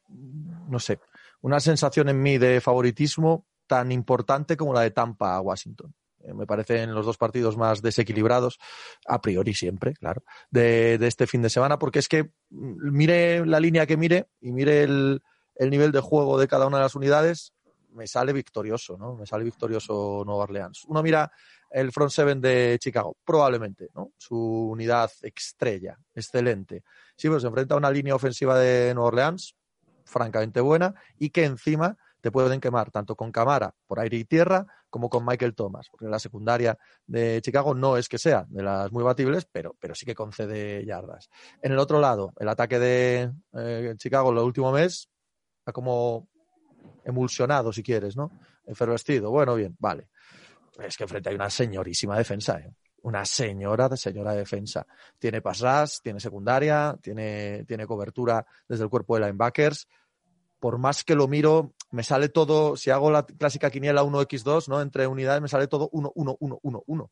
no 0.70 0.80
sé, 0.80 1.00
una 1.42 1.60
sensación 1.60 2.08
en 2.08 2.22
mí 2.22 2.38
de 2.38 2.62
favoritismo 2.62 3.46
tan 3.68 3.92
importante 3.92 4.58
como 4.58 4.74
la 4.74 4.82
de 4.82 4.92
Tampa 4.92 5.36
a 5.36 5.42
Washington. 5.42 5.94
Eh, 6.26 6.34
me 6.34 6.46
parecen 6.46 6.94
los 6.94 7.06
dos 7.06 7.18
partidos 7.18 7.58
más 7.58 7.82
desequilibrados, 7.82 8.58
a 9.08 9.22
priori 9.22 9.54
siempre, 9.54 9.94
claro, 9.94 10.24
de, 10.50 10.96
este 11.02 11.28
fin 11.28 11.42
de 11.42 11.50
semana, 11.50 11.78
porque 11.78 12.00
es 12.00 12.08
que 12.08 12.24
mm, 12.50 12.92
mire 12.92 13.46
la 13.46 13.60
línea 13.60 13.86
que 13.86 13.98
mire 13.98 14.30
y 14.42 14.52
mire 14.52 14.84
el, 14.84 15.22
nivel 15.60 15.92
de 15.92 16.00
juego 16.00 16.40
de 16.40 16.48
cada 16.48 16.68
una 16.68 16.78
de 16.78 16.84
las 16.84 16.96
unidades, 16.96 17.54
me 17.92 18.08
sale 18.08 18.34
victorioso, 18.34 18.98
¿no? 18.98 19.16
Me 19.16 19.26
sale 19.26 19.46
victorioso 19.46 20.24
Nueva 20.26 20.44
Orleans. 20.44 20.84
Uno 20.88 21.02
mira 21.02 21.32
el 21.72 21.94
front 21.94 22.12
seven 22.12 22.42
de 22.42 22.78
Chicago, 22.80 23.16
probablemente, 23.24 23.90
¿no? 23.96 24.12
Su 24.18 24.38
unidad 24.38 25.10
estrella, 25.22 25.98
excelente. 26.14 26.84
Sí, 27.16 27.30
pero 27.30 27.40
se 27.40 27.48
enfrenta 27.48 27.76
a 27.76 27.78
una 27.78 27.92
línea 27.92 28.16
ofensiva 28.16 28.58
de 28.60 28.94
Nueva 28.94 29.08
Orleans, 29.08 29.56
francamente 30.04 30.60
buena, 30.60 30.94
y 31.18 31.30
que 31.30 31.46
encima 31.46 31.98
te 32.26 32.32
pueden 32.32 32.60
quemar 32.60 32.90
tanto 32.90 33.16
con 33.16 33.32
Camara 33.32 33.72
por 33.86 34.00
aire 34.00 34.18
y 34.18 34.26
tierra 34.26 34.66
como 34.90 35.12
con 35.12 35.24
Michael 35.24 35.54
Thomas, 35.54 35.90
porque 35.92 36.08
la 36.08 36.18
secundaria 36.18 36.76
de 37.06 37.40
Chicago 37.40 37.76
no 37.76 37.98
es 37.98 38.10
que 38.10 38.18
sea 38.18 38.48
de 38.50 38.64
las 38.64 38.92
muy 38.92 39.04
batibles, 39.04 39.46
pero, 39.46 39.76
pero 39.80 39.94
sí 39.94 40.08
que 40.08 40.16
concede 40.16 40.84
yardas. 40.84 41.30
En 41.62 41.74
el 41.74 41.78
otro 41.78 42.00
lado, 42.00 42.34
el 42.40 42.50
ataque 42.50 42.80
de 42.80 43.32
eh, 43.54 43.94
Chicago 43.98 44.32
el 44.32 44.40
último 44.40 44.72
mes 44.72 45.08
ha 45.68 45.72
como 45.72 46.28
emulsionado, 47.04 47.72
si 47.72 47.84
quieres, 47.84 48.18
¿no? 48.18 48.32
Enfervestido. 48.66 49.30
Bueno, 49.30 49.54
bien, 49.54 49.76
vale. 49.78 50.10
Es 50.80 50.98
que 50.98 51.06
frente 51.06 51.30
hay 51.30 51.36
una 51.36 51.52
señorísima 51.52 52.18
defensa, 52.18 52.58
¿eh? 52.58 52.74
una 53.04 53.24
señora 53.24 53.88
de 53.88 53.98
señora 53.98 54.34
defensa. 54.34 54.84
Tiene 55.20 55.42
pass 55.42 56.02
tiene 56.02 56.20
secundaria, 56.20 56.98
tiene, 57.00 57.66
tiene 57.68 57.86
cobertura 57.86 58.44
desde 58.68 58.86
el 58.86 58.90
cuerpo 58.90 59.14
de 59.14 59.28
linebackers. 59.28 59.88
Por 60.66 60.80
más 60.80 61.04
que 61.04 61.14
lo 61.14 61.28
miro, 61.28 61.76
me 61.92 62.02
sale 62.02 62.28
todo, 62.28 62.76
si 62.76 62.90
hago 62.90 63.12
la 63.12 63.24
clásica 63.24 63.70
quiniela 63.70 64.04
1x2, 64.04 64.68
¿no? 64.68 64.82
Entre 64.82 65.06
unidades 65.06 65.40
me 65.40 65.48
sale 65.48 65.68
todo 65.68 65.90
1, 65.92 66.14
1, 66.16 66.38
1, 66.40 66.60
1, 66.60 66.84
1. 66.88 67.10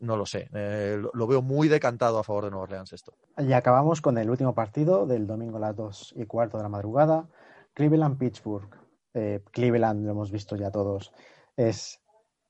no 0.00 0.16
lo 0.18 0.26
sé, 0.26 0.50
eh, 0.52 1.02
lo, 1.14 1.26
veo 1.26 1.40
muy 1.40 1.68
decantado 1.68 2.18
a 2.18 2.22
favor 2.22 2.44
de 2.44 2.50
Nueva 2.50 2.64
Orleans 2.64 2.92
esto. 2.92 3.14
Y 3.38 3.54
acabamos 3.54 4.02
con 4.02 4.18
el 4.18 4.28
último 4.28 4.54
partido 4.54 5.06
del 5.06 5.26
domingo 5.26 5.56
a 5.56 5.60
las 5.60 5.74
2 5.74 6.12
y 6.18 6.26
cuarto 6.26 6.58
de 6.58 6.64
la 6.64 6.68
madrugada, 6.68 7.30
Cleveland-Pittsburgh. 7.72 8.68
Eh, 9.14 9.40
Cleveland, 9.50 10.04
lo 10.04 10.10
hemos 10.10 10.30
visto 10.30 10.54
ya 10.54 10.70
todos, 10.70 11.14
es 11.56 11.98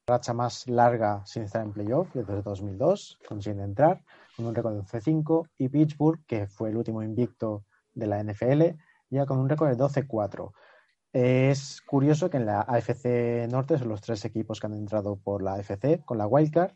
la 0.08 0.16
racha 0.16 0.34
más 0.34 0.66
larga 0.66 1.24
sin 1.24 1.44
estar 1.44 1.62
en 1.62 1.72
playoff 1.72 2.08
desde 2.12 2.42
2002, 2.42 3.20
consiguen 3.28 3.60
entrar 3.60 4.02
con 4.36 4.44
un 4.46 4.56
récord 4.56 4.74
de 4.74 4.80
11-5 4.80 5.50
y 5.56 5.68
Pittsburgh, 5.68 6.18
que 6.26 6.48
fue 6.48 6.70
el 6.70 6.76
último 6.76 7.00
invicto 7.00 7.62
de 7.94 8.08
la 8.08 8.20
NFL, 8.24 8.62
ya 9.12 9.26
con 9.26 9.38
un 9.38 9.48
récord 9.48 9.70
de 9.70 9.76
12-4. 9.76 10.52
Es 11.12 11.82
curioso 11.82 12.30
que 12.30 12.38
en 12.38 12.46
la 12.46 12.62
AFC 12.62 13.46
Norte 13.50 13.78
son 13.78 13.88
los 13.88 14.00
tres 14.00 14.24
equipos 14.24 14.58
que 14.58 14.66
han 14.66 14.74
entrado 14.74 15.16
por 15.16 15.42
la 15.42 15.54
AFC 15.54 16.02
con 16.04 16.16
la 16.16 16.26
Wildcard 16.26 16.72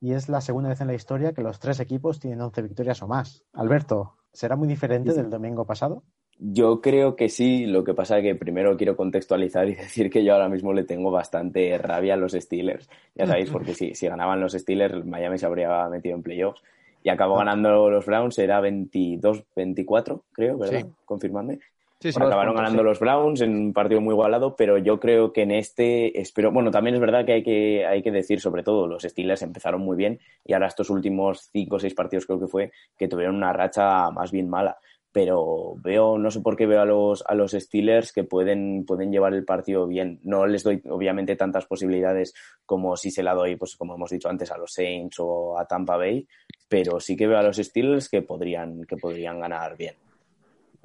y 0.00 0.12
es 0.12 0.28
la 0.28 0.40
segunda 0.40 0.68
vez 0.68 0.80
en 0.80 0.86
la 0.86 0.94
historia 0.94 1.32
que 1.32 1.42
los 1.42 1.58
tres 1.58 1.80
equipos 1.80 2.20
tienen 2.20 2.40
11 2.40 2.62
victorias 2.62 3.02
o 3.02 3.08
más. 3.08 3.44
Alberto, 3.52 4.18
¿será 4.32 4.56
muy 4.56 4.68
diferente 4.68 5.12
del 5.12 5.30
domingo 5.30 5.66
pasado? 5.66 6.04
Yo 6.38 6.80
creo 6.80 7.14
que 7.14 7.28
sí, 7.28 7.66
lo 7.66 7.84
que 7.84 7.94
pasa 7.94 8.18
es 8.18 8.24
que 8.24 8.34
primero 8.34 8.76
quiero 8.76 8.96
contextualizar 8.96 9.68
y 9.68 9.74
decir 9.76 10.10
que 10.10 10.24
yo 10.24 10.34
ahora 10.34 10.48
mismo 10.48 10.72
le 10.72 10.84
tengo 10.84 11.10
bastante 11.10 11.76
rabia 11.78 12.14
a 12.14 12.16
los 12.16 12.32
Steelers. 12.32 12.88
Ya 13.14 13.26
sabéis, 13.26 13.50
porque 13.52 13.74
si, 13.74 13.94
si 13.94 14.06
ganaban 14.06 14.40
los 14.40 14.52
Steelers, 14.52 15.04
Miami 15.04 15.38
se 15.38 15.46
habría 15.46 15.88
metido 15.88 16.14
en 16.14 16.22
playoffs 16.22 16.62
y 17.02 17.08
acabó 17.08 17.36
ganando 17.36 17.90
los 17.90 18.06
Browns, 18.06 18.38
era 18.38 18.60
22-24, 18.60 20.22
creo, 20.32 20.58
¿verdad? 20.58 20.86
Confirmadme. 21.04 21.58
Sí, 22.02 22.08
acabaron 22.16 22.56
ganando 22.56 22.82
los 22.82 22.98
Browns 22.98 23.42
en 23.42 23.54
un 23.54 23.72
partido 23.72 24.00
muy 24.00 24.12
igualado, 24.12 24.56
pero 24.56 24.76
yo 24.76 24.98
creo 24.98 25.32
que 25.32 25.42
en 25.42 25.52
este 25.52 26.20
espero. 26.20 26.50
Bueno, 26.50 26.72
también 26.72 26.96
es 26.96 27.00
verdad 27.00 27.24
que 27.24 27.32
hay 27.34 27.42
que, 27.44 27.86
hay 27.86 28.02
que 28.02 28.10
decir, 28.10 28.40
sobre 28.40 28.64
todo, 28.64 28.88
los 28.88 29.04
Steelers 29.04 29.42
empezaron 29.42 29.82
muy 29.82 29.96
bien 29.96 30.18
y 30.44 30.52
ahora 30.52 30.66
estos 30.66 30.90
últimos 30.90 31.48
cinco 31.52 31.76
o 31.76 31.78
seis 31.78 31.94
partidos 31.94 32.26
creo 32.26 32.40
que 32.40 32.48
fue 32.48 32.72
que 32.98 33.06
tuvieron 33.06 33.36
una 33.36 33.52
racha 33.52 34.10
más 34.10 34.32
bien 34.32 34.50
mala. 34.50 34.78
pero 35.12 35.74
veo, 35.76 36.18
no 36.18 36.30
sé 36.30 36.40
por 36.40 36.56
qué 36.56 36.66
veo 36.66 36.80
a 36.80 36.86
los, 36.86 37.22
a 37.26 37.34
los 37.34 37.52
Steelers 37.52 38.12
que 38.12 38.24
pueden, 38.24 38.84
pueden 38.86 39.12
llevar 39.12 39.34
el 39.34 39.44
partido 39.44 39.86
bien. 39.86 40.18
No 40.24 40.46
les 40.46 40.64
doy, 40.64 40.82
obviamente, 40.88 41.36
tantas 41.36 41.66
posibilidades 41.66 42.34
como 42.66 42.96
si 42.96 43.10
se 43.10 43.22
la 43.22 43.34
doy, 43.34 43.56
pues 43.56 43.76
como 43.76 43.94
hemos 43.94 44.10
dicho 44.10 44.28
antes, 44.28 44.50
a 44.50 44.58
los 44.58 44.72
Saints 44.72 45.20
o 45.20 45.58
a 45.58 45.66
Tampa 45.66 45.96
Bay, 45.96 46.26
pero 46.68 46.98
sí 46.98 47.14
que 47.14 47.26
veo 47.28 47.38
a 47.38 47.42
los 47.42 47.58
Steelers 47.58 48.08
que 48.08 48.22
podrían, 48.22 48.84
que 48.84 48.96
podrían 48.96 49.38
ganar 49.38 49.76
bien. 49.76 49.94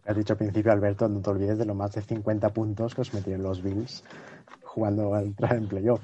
Has 0.08 0.16
dicho 0.16 0.34
al 0.34 0.38
principio, 0.38 0.72
Alberto, 0.72 1.10
no 1.10 1.22
te 1.22 1.30
olvides 1.30 1.58
de 1.58 1.66
los 1.66 1.76
más 1.76 1.92
de 1.92 2.02
50 2.02 2.50
puntos 2.54 2.96
que 2.96 3.02
os 3.02 3.14
metieron 3.14 3.44
los 3.44 3.62
Bills 3.62 4.04
jugando 4.64 5.14
a 5.14 5.22
entrar 5.22 5.56
en 5.56 5.68
playoff. 5.68 6.02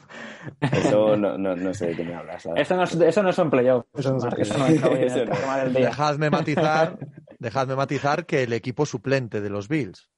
Eso 0.60 1.16
no, 1.16 1.38
no, 1.38 1.56
no, 1.56 1.74
sé 1.74 1.88
de 1.88 1.96
qué 1.96 2.04
me 2.04 2.16
hablas. 2.16 2.48
Eso 2.56 2.76
no, 2.76 2.84
eso 2.84 3.24
no 3.24 3.32
son 3.32 3.50
playoffs. 3.50 3.88
Eso 3.94 4.12
no, 4.12 4.28
eso 4.30 4.58
no 4.58 4.66
es 4.68 5.74
Dejadme 5.74 6.30
matizar, 6.30 6.98
dejadme 7.40 7.76
matizar 7.76 8.26
que 8.26 8.44
el 8.44 8.54
equipo 8.54 8.86
suplente 8.86 9.40
de 9.40 9.50
los 9.50 9.70
Bills 9.70 10.10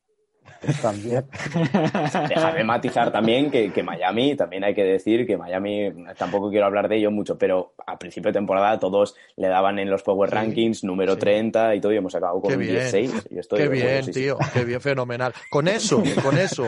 también. 0.82 1.26
Déjame 2.30 2.64
matizar 2.64 3.12
también 3.12 3.52
que, 3.52 3.72
que, 3.72 3.84
Miami, 3.84 4.36
también 4.36 4.64
hay 4.64 4.74
que 4.74 4.84
decir 4.84 5.26
que 5.26 5.38
Miami, 5.38 5.92
tampoco 6.18 6.50
quiero 6.50 6.66
hablar 6.66 6.88
de 6.90 6.98
ello 6.98 7.12
mucho, 7.12 7.38
pero 7.38 7.74
a 7.86 7.98
principio 7.98 8.30
de 8.30 8.40
temporada 8.40 8.80
todos 8.80 9.16
le 9.36 9.48
daban 9.48 9.80
en 9.80 9.90
los 9.90 10.04
Power 10.04 10.30
Rankings 10.32 10.84
número 10.84 11.18
30 11.18 11.76
y 11.76 11.82
todo, 11.82 11.94
y 11.94 11.98
hemos 11.98 12.16
acabado 12.16 12.42
con 12.42 12.54
un 12.54 12.60
16. 12.60 13.28
Y 13.30 13.40
estoy, 13.40 13.60
qué 13.60 13.70
bien, 13.70 14.12
tío, 14.12 14.38
qué 14.54 14.66
bien, 14.66 14.82
fenomenal. 14.82 15.34
Con 15.50 15.68
eso, 15.68 16.04
con 16.24 16.38
eso, 16.38 16.68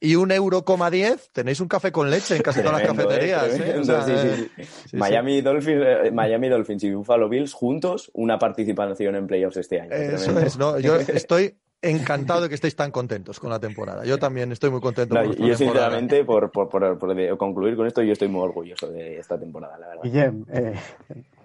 y 0.00 0.16
un 0.16 0.30
euro 0.32 0.64
coma 0.64 0.90
10, 0.90 1.30
tenéis 1.32 1.60
un 1.60 1.68
café 1.68 1.92
con 1.92 2.10
leche 2.10 2.36
en 2.36 2.42
casi 2.42 2.60
todas 2.60 2.80
las 2.80 2.82
¿eh? 2.82 2.86
cafeterías. 2.86 3.60
¿eh? 3.60 4.48
Miami, 4.92 5.40
Dolphins, 5.40 5.82
eh, 5.84 6.10
Miami 6.12 6.48
Dolphins 6.48 6.84
y 6.84 6.92
Buffalo 6.92 7.28
Bills 7.28 7.52
juntos, 7.52 8.10
una 8.14 8.38
participación 8.38 9.16
en 9.16 9.26
playoffs 9.26 9.56
este 9.56 9.80
año. 9.80 9.92
Eso 9.92 10.38
es, 10.38 10.56
¿no? 10.56 10.78
Yo 10.78 10.96
estoy 10.96 11.56
encantado 11.82 12.42
de 12.42 12.48
que 12.48 12.54
estéis 12.54 12.76
tan 12.76 12.90
contentos 12.90 13.38
con 13.38 13.50
la 13.50 13.60
temporada. 13.60 14.04
Yo 14.04 14.18
también 14.18 14.50
estoy 14.52 14.70
muy 14.70 14.80
contento. 14.80 15.22
yo, 15.34 15.56
sinceramente, 15.56 16.24
por, 16.24 16.50
por, 16.50 16.68
por, 16.68 17.38
concluir 17.38 17.76
con 17.76 17.86
esto, 17.86 18.02
yo 18.02 18.12
estoy 18.12 18.28
muy 18.28 18.42
orgulloso 18.42 18.88
de 18.90 19.18
esta 19.18 19.38
temporada, 19.38 19.78
la 19.78 19.88
verdad. 19.88 20.02
Guillem, 20.04 20.44
eh, 20.52 20.74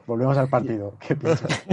volvemos 0.07 0.37
al 0.37 0.49
partido. 0.49 0.95
¿Qué 1.07 1.15
piensas? 1.15 1.65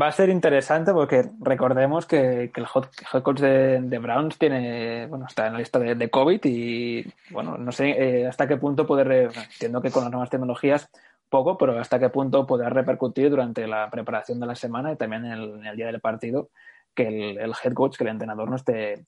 Va 0.00 0.06
a 0.06 0.12
ser 0.12 0.28
interesante 0.28 0.92
porque 0.92 1.28
recordemos 1.40 2.06
que, 2.06 2.52
el 2.54 2.66
hot, 2.66 2.88
coach 3.22 3.40
de, 3.40 3.98
Browns 4.00 4.38
tiene, 4.38 5.06
bueno, 5.06 5.26
está 5.28 5.48
en 5.48 5.54
la 5.54 5.58
lista 5.58 5.80
de, 5.80 6.10
COVID 6.10 6.40
y, 6.44 7.04
bueno, 7.30 7.58
no 7.58 7.72
sé 7.72 7.90
eh, 7.90 8.26
hasta 8.28 8.46
qué 8.46 8.56
punto 8.56 8.86
poder, 8.86 9.32
entiendo 9.52 9.82
que 9.82 9.90
con 9.90 10.04
las 10.04 10.12
nuevas 10.12 10.30
tecnologías 10.30 10.88
poco, 11.28 11.58
pero 11.58 11.76
hasta 11.80 11.98
qué 11.98 12.10
punto 12.10 12.46
podrá 12.46 12.68
repercutir 12.68 13.30
durante 13.30 13.66
la 13.66 13.90
preparación 13.90 14.38
de 14.38 14.46
la 14.46 14.54
semana 14.54 14.92
y 14.92 14.96
también 14.96 15.24
en 15.24 15.66
el 15.66 15.76
día 15.76 15.86
del 15.86 16.00
partido 16.00 16.50
que 16.94 17.08
el, 17.08 17.52
head 17.62 17.72
coach, 17.74 17.96
que 17.96 18.04
el 18.04 18.10
entrenador 18.10 18.48
no 18.48 18.56
esté, 18.56 19.04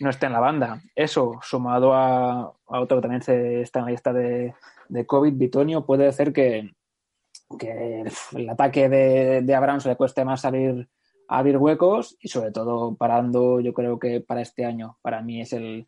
no 0.00 0.10
esté 0.10 0.26
en 0.26 0.32
la 0.32 0.40
banda. 0.40 0.80
Eso, 0.94 1.38
sumado 1.42 1.94
a, 1.94 2.52
otro 2.66 2.98
que 2.98 3.08
también 3.08 3.22
está 3.62 3.78
en 3.78 3.84
la 3.84 3.90
lista 3.90 4.12
de, 4.12 4.54
de 4.88 5.06
COVID, 5.06 5.32
Bitonio, 5.34 5.84
puede 5.84 6.08
hacer 6.08 6.32
que, 6.32 6.72
que 7.58 8.04
el 8.36 8.48
ataque 8.48 8.88
de, 8.88 9.42
de 9.42 9.54
Abraham 9.54 9.80
se 9.80 9.88
le 9.88 9.96
cueste 9.96 10.24
más 10.24 10.40
salir 10.40 10.88
a 11.28 11.38
abrir 11.38 11.56
huecos 11.56 12.16
y 12.20 12.28
sobre 12.28 12.50
todo 12.50 12.94
parando, 12.96 13.60
yo 13.60 13.72
creo 13.72 13.98
que 13.98 14.20
para 14.20 14.42
este 14.42 14.64
año, 14.64 14.98
para 15.02 15.22
mí 15.22 15.40
es 15.40 15.52
el, 15.52 15.86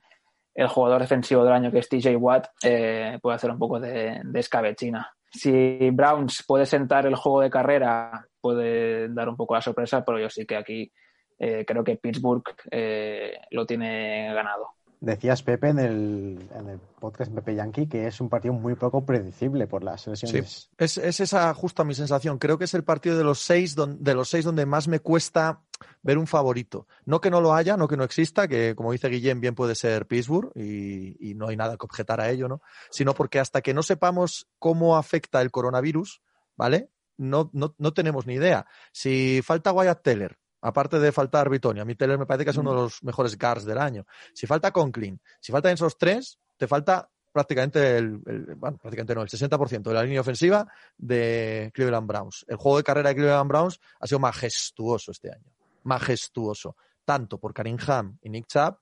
el 0.54 0.68
jugador 0.68 1.02
defensivo 1.02 1.44
del 1.44 1.52
año 1.52 1.70
que 1.70 1.78
es 1.78 1.88
TJ 1.88 2.16
Watt, 2.16 2.48
eh, 2.62 3.18
puede 3.20 3.36
hacer 3.36 3.50
un 3.50 3.58
poco 3.58 3.78
de, 3.78 4.20
de 4.24 4.40
escabechina. 4.40 5.12
Si 5.30 5.90
Browns 5.90 6.44
puede 6.46 6.64
sentar 6.64 7.06
el 7.06 7.14
juego 7.14 7.42
de 7.42 7.50
carrera, 7.50 8.26
puede 8.40 9.08
dar 9.12 9.28
un 9.28 9.36
poco 9.36 9.54
la 9.54 9.60
sorpresa, 9.60 10.02
pero 10.04 10.18
yo 10.18 10.30
sí 10.30 10.46
que 10.46 10.56
aquí 10.56 10.90
eh, 11.38 11.64
creo 11.66 11.84
que 11.84 11.96
Pittsburgh 11.96 12.44
eh, 12.70 13.32
lo 13.50 13.66
tiene 13.66 14.32
ganado. 14.34 14.76
Decías, 14.98 15.42
Pepe, 15.42 15.68
en 15.68 15.78
el, 15.78 16.48
en 16.54 16.68
el, 16.70 16.78
podcast 16.98 17.30
Pepe 17.32 17.54
Yankee, 17.54 17.86
que 17.86 18.06
es 18.06 18.18
un 18.20 18.30
partido 18.30 18.54
muy 18.54 18.76
poco 18.76 19.04
predecible 19.04 19.66
por 19.66 19.84
las 19.84 20.06
lesiones. 20.06 20.70
Sí, 20.78 20.84
es, 20.84 21.20
esa 21.20 21.52
justo 21.52 21.84
mi 21.84 21.94
sensación. 21.94 22.38
Creo 22.38 22.56
que 22.56 22.64
es 22.64 22.72
el 22.72 22.82
partido 22.82 23.18
de 23.18 23.22
los, 23.22 23.38
seis 23.38 23.76
de 23.76 24.14
los 24.14 24.30
seis 24.30 24.46
donde 24.46 24.64
más 24.64 24.88
me 24.88 25.00
cuesta 25.00 25.62
ver 26.02 26.16
un 26.16 26.26
favorito. 26.26 26.86
No 27.04 27.20
que 27.20 27.30
no 27.30 27.42
lo 27.42 27.54
haya, 27.54 27.76
no 27.76 27.88
que 27.88 27.98
no 27.98 28.04
exista, 28.04 28.48
que 28.48 28.74
como 28.74 28.92
dice 28.92 29.10
Guillén, 29.10 29.40
bien 29.40 29.54
puede 29.54 29.74
ser 29.74 30.06
Pittsburgh 30.06 30.50
y, 30.54 31.30
y 31.30 31.34
no 31.34 31.48
hay 31.48 31.56
nada 31.58 31.76
que 31.76 31.84
objetar 31.84 32.20
a 32.22 32.30
ello, 32.30 32.48
¿no? 32.48 32.62
Sino 32.90 33.12
porque 33.12 33.38
hasta 33.38 33.60
que 33.60 33.74
no 33.74 33.82
sepamos 33.82 34.48
cómo 34.58 34.96
afecta 34.96 35.42
el 35.42 35.50
coronavirus, 35.50 36.22
¿vale? 36.56 36.88
No, 37.18 37.50
no, 37.52 37.74
no 37.76 37.92
tenemos 37.92 38.26
ni 38.26 38.34
idea. 38.34 38.66
Si 38.92 39.42
falta 39.42 39.72
Wyatt 39.72 40.02
Teller, 40.02 40.38
aparte 40.66 40.98
de 40.98 41.12
faltar 41.12 41.48
Bitonia, 41.48 41.82
a 41.82 41.84
mí 41.84 41.94
Teller 41.94 42.18
me 42.18 42.26
parece 42.26 42.44
que 42.44 42.50
es 42.50 42.56
uno 42.56 42.70
de 42.70 42.76
los 42.82 43.02
mejores 43.02 43.38
guards 43.38 43.64
del 43.64 43.78
año. 43.78 44.04
Si 44.34 44.46
falta 44.46 44.72
Conklin, 44.72 45.20
si 45.40 45.52
faltan 45.52 45.72
esos 45.72 45.96
tres, 45.96 46.38
te 46.56 46.66
falta 46.66 47.08
prácticamente 47.32 47.98
el, 47.98 48.18
bueno, 48.56 48.78
prácticamente 48.78 49.14
no, 49.14 49.22
el 49.22 49.28
60% 49.28 49.82
de 49.82 49.94
la 49.94 50.02
línea 50.02 50.20
ofensiva 50.20 50.66
de 50.96 51.70
Cleveland 51.74 52.06
Browns. 52.06 52.44
El 52.48 52.56
juego 52.56 52.78
de 52.78 52.84
carrera 52.84 53.10
de 53.10 53.14
Cleveland 53.14 53.48
Browns 53.48 53.80
ha 54.00 54.06
sido 54.06 54.18
majestuoso 54.18 55.12
este 55.12 55.30
año. 55.30 55.52
Majestuoso. 55.82 56.76
Tanto 57.04 57.38
por 57.38 57.54
Karim 57.54 57.76
Ham 57.86 58.18
y 58.22 58.30
Nick 58.30 58.46
Chubb, 58.48 58.78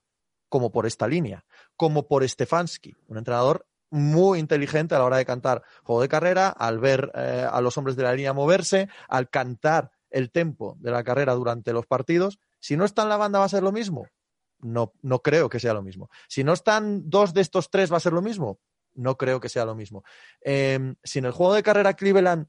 como 0.49 0.71
por 0.71 0.85
esta 0.85 1.07
línea, 1.07 1.45
como 1.75 2.07
por 2.07 2.27
Stefanski, 2.27 2.95
un 3.07 3.17
entrenador 3.17 3.67
muy 3.89 4.39
inteligente 4.39 4.95
a 4.95 4.99
la 4.99 5.05
hora 5.05 5.17
de 5.17 5.25
cantar 5.25 5.63
juego 5.83 6.01
de 6.01 6.07
carrera, 6.07 6.49
al 6.49 6.79
ver 6.79 7.11
eh, 7.13 7.47
a 7.49 7.61
los 7.61 7.77
hombres 7.77 7.95
de 7.95 8.03
la 8.03 8.13
línea 8.13 8.33
moverse, 8.33 8.89
al 9.07 9.29
cantar 9.29 9.91
el 10.15 10.31
tempo 10.31 10.77
de 10.79 10.91
la 10.91 11.03
carrera 11.03 11.33
durante 11.33 11.73
los 11.73 11.85
partidos. 11.85 12.39
Si 12.61 12.77
no 12.77 12.85
está 12.85 13.03
en 13.03 13.09
la 13.09 13.17
banda, 13.17 13.39
¿va 13.39 13.45
a 13.45 13.49
ser 13.49 13.63
lo 13.63 13.73
mismo? 13.73 14.07
No, 14.59 14.93
no 15.01 15.19
creo 15.19 15.49
que 15.49 15.59
sea 15.59 15.73
lo 15.73 15.83
mismo. 15.83 16.09
Si 16.29 16.45
no 16.45 16.53
están 16.53 17.09
dos 17.09 17.33
de 17.33 17.41
estos 17.41 17.69
tres, 17.69 17.91
¿va 17.91 17.97
a 17.97 17.99
ser 17.99 18.13
lo 18.13 18.21
mismo? 18.21 18.61
No 18.93 19.17
creo 19.17 19.41
que 19.41 19.49
sea 19.49 19.65
lo 19.65 19.75
mismo. 19.75 20.05
Em, 20.39 20.95
si 21.03 21.19
en 21.19 21.25
el 21.25 21.33
juego 21.33 21.53
de 21.53 21.63
carrera 21.63 21.95
Cleveland 21.95 22.47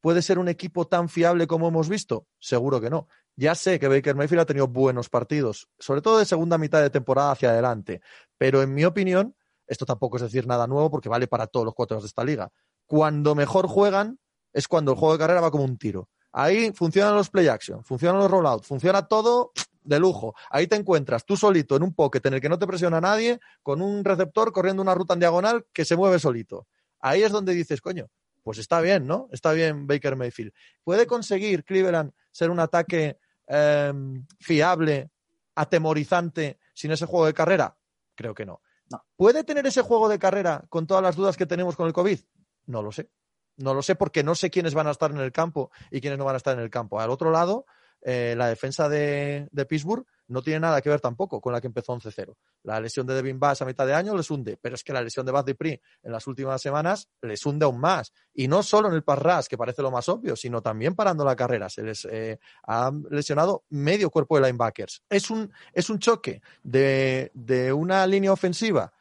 puede 0.00 0.22
ser 0.22 0.40
un 0.40 0.48
equipo 0.48 0.88
tan 0.88 1.08
fiable 1.08 1.46
como 1.46 1.68
hemos 1.68 1.88
visto, 1.88 2.26
seguro 2.40 2.80
que 2.80 2.90
no. 2.90 3.06
Ya 3.36 3.54
sé 3.54 3.78
que 3.78 3.86
Baker 3.86 4.16
Mayfield 4.16 4.40
ha 4.40 4.46
tenido 4.46 4.66
buenos 4.66 5.08
partidos, 5.08 5.68
sobre 5.78 6.02
todo 6.02 6.18
de 6.18 6.24
segunda 6.24 6.58
mitad 6.58 6.82
de 6.82 6.90
temporada 6.90 7.30
hacia 7.30 7.50
adelante, 7.50 8.00
pero 8.36 8.60
en 8.60 8.74
mi 8.74 8.84
opinión, 8.84 9.36
esto 9.68 9.86
tampoco 9.86 10.16
es 10.16 10.24
decir 10.24 10.48
nada 10.48 10.66
nuevo 10.66 10.90
porque 10.90 11.08
vale 11.08 11.28
para 11.28 11.46
todos 11.46 11.64
los 11.64 11.74
cuatro 11.74 12.00
de 12.00 12.06
esta 12.06 12.24
liga. 12.24 12.50
Cuando 12.86 13.36
mejor 13.36 13.68
juegan 13.68 14.18
es 14.52 14.66
cuando 14.66 14.92
el 14.92 14.98
juego 14.98 15.12
de 15.14 15.20
carrera 15.20 15.40
va 15.40 15.52
como 15.52 15.64
un 15.64 15.78
tiro. 15.78 16.08
Ahí 16.36 16.72
funcionan 16.72 17.14
los 17.14 17.30
play 17.30 17.46
action, 17.46 17.84
funcionan 17.84 18.20
los 18.20 18.28
rollouts, 18.28 18.66
funciona 18.66 19.06
todo 19.06 19.52
de 19.84 20.00
lujo. 20.00 20.34
Ahí 20.50 20.66
te 20.66 20.74
encuentras 20.74 21.24
tú 21.24 21.36
solito 21.36 21.76
en 21.76 21.84
un 21.84 21.94
pocket 21.94 22.20
en 22.24 22.34
el 22.34 22.40
que 22.40 22.48
no 22.48 22.58
te 22.58 22.66
presiona 22.66 23.00
nadie, 23.00 23.38
con 23.62 23.80
un 23.80 24.04
receptor 24.04 24.50
corriendo 24.52 24.82
una 24.82 24.96
ruta 24.96 25.14
en 25.14 25.20
diagonal 25.20 25.64
que 25.72 25.84
se 25.84 25.94
mueve 25.94 26.18
solito. 26.18 26.66
Ahí 26.98 27.22
es 27.22 27.30
donde 27.30 27.54
dices, 27.54 27.80
coño, 27.80 28.08
pues 28.42 28.58
está 28.58 28.80
bien, 28.80 29.06
¿no? 29.06 29.28
Está 29.30 29.52
bien 29.52 29.86
Baker 29.86 30.16
Mayfield. 30.16 30.52
¿Puede 30.82 31.06
conseguir 31.06 31.62
Cleveland 31.62 32.10
ser 32.32 32.50
un 32.50 32.58
ataque 32.58 33.16
em, 33.46 34.26
fiable, 34.40 35.10
atemorizante, 35.54 36.58
sin 36.74 36.90
ese 36.90 37.06
juego 37.06 37.26
de 37.26 37.34
carrera? 37.34 37.76
Creo 38.16 38.34
que 38.34 38.44
no. 38.44 38.60
no. 38.90 39.04
¿Puede 39.14 39.44
tener 39.44 39.68
ese 39.68 39.82
juego 39.82 40.08
de 40.08 40.18
carrera 40.18 40.64
con 40.68 40.88
todas 40.88 41.02
las 41.04 41.14
dudas 41.14 41.36
que 41.36 41.46
tenemos 41.46 41.76
con 41.76 41.86
el 41.86 41.92
COVID? 41.92 42.18
No 42.66 42.82
lo 42.82 42.90
sé. 42.90 43.08
No 43.56 43.74
lo 43.74 43.82
sé 43.82 43.94
porque 43.94 44.22
no 44.22 44.34
sé 44.34 44.50
quiénes 44.50 44.74
van 44.74 44.86
a 44.86 44.90
estar 44.90 45.10
en 45.10 45.18
el 45.18 45.32
campo 45.32 45.70
y 45.90 46.00
quiénes 46.00 46.18
no 46.18 46.24
van 46.24 46.34
a 46.34 46.38
estar 46.38 46.56
en 46.56 46.62
el 46.62 46.70
campo. 46.70 47.00
Al 47.00 47.10
otro 47.10 47.30
lado, 47.30 47.66
eh, 48.06 48.34
la 48.36 48.48
defensa 48.48 48.86
de, 48.86 49.48
Pittsburgh 49.66 50.04
no 50.28 50.42
tiene 50.42 50.60
nada 50.60 50.82
que 50.82 50.90
ver 50.90 51.00
tampoco 51.00 51.40
con 51.40 51.54
la 51.54 51.60
que 51.60 51.68
empezó 51.68 51.94
11-0. 51.94 52.36
La 52.62 52.78
lesión 52.78 53.06
de 53.06 53.14
Devin 53.14 53.40
Bass 53.40 53.62
a 53.62 53.64
mitad 53.64 53.86
de 53.86 53.94
año 53.94 54.14
les 54.14 54.30
hunde, 54.30 54.58
pero 54.60 54.74
es 54.74 54.84
que 54.84 54.92
la 54.92 55.00
lesión 55.00 55.24
de 55.24 55.32
Bad 55.32 55.46
Dupree 55.46 55.80
en 56.02 56.12
las 56.12 56.26
últimas 56.26 56.60
semanas 56.60 57.08
les 57.22 57.44
hunde 57.46 57.64
aún 57.64 57.80
más. 57.80 58.12
Y 58.34 58.46
no 58.46 58.62
solo 58.62 58.88
en 58.88 58.94
el 58.94 59.02
pass 59.02 59.48
que 59.48 59.56
parece 59.56 59.80
lo 59.80 59.90
más 59.90 60.08
obvio, 60.10 60.36
sino 60.36 60.60
también 60.60 60.94
parando 60.94 61.24
la 61.24 61.34
carrera. 61.34 61.70
Se 61.70 61.82
les 61.82 62.06
eh, 62.10 62.38
ha 62.66 62.92
lesionado 63.10 63.64
medio 63.70 64.10
cuerpo 64.10 64.38
de 64.38 64.46
linebackers. 64.46 65.02
Es 65.08 65.30
un, 65.30 65.50
es 65.72 65.88
un 65.88 65.98
choque 65.98 66.42
de, 66.62 67.30
de 67.32 67.72
una 67.72 68.06
línea 68.06 68.32
ofensiva 68.32 68.92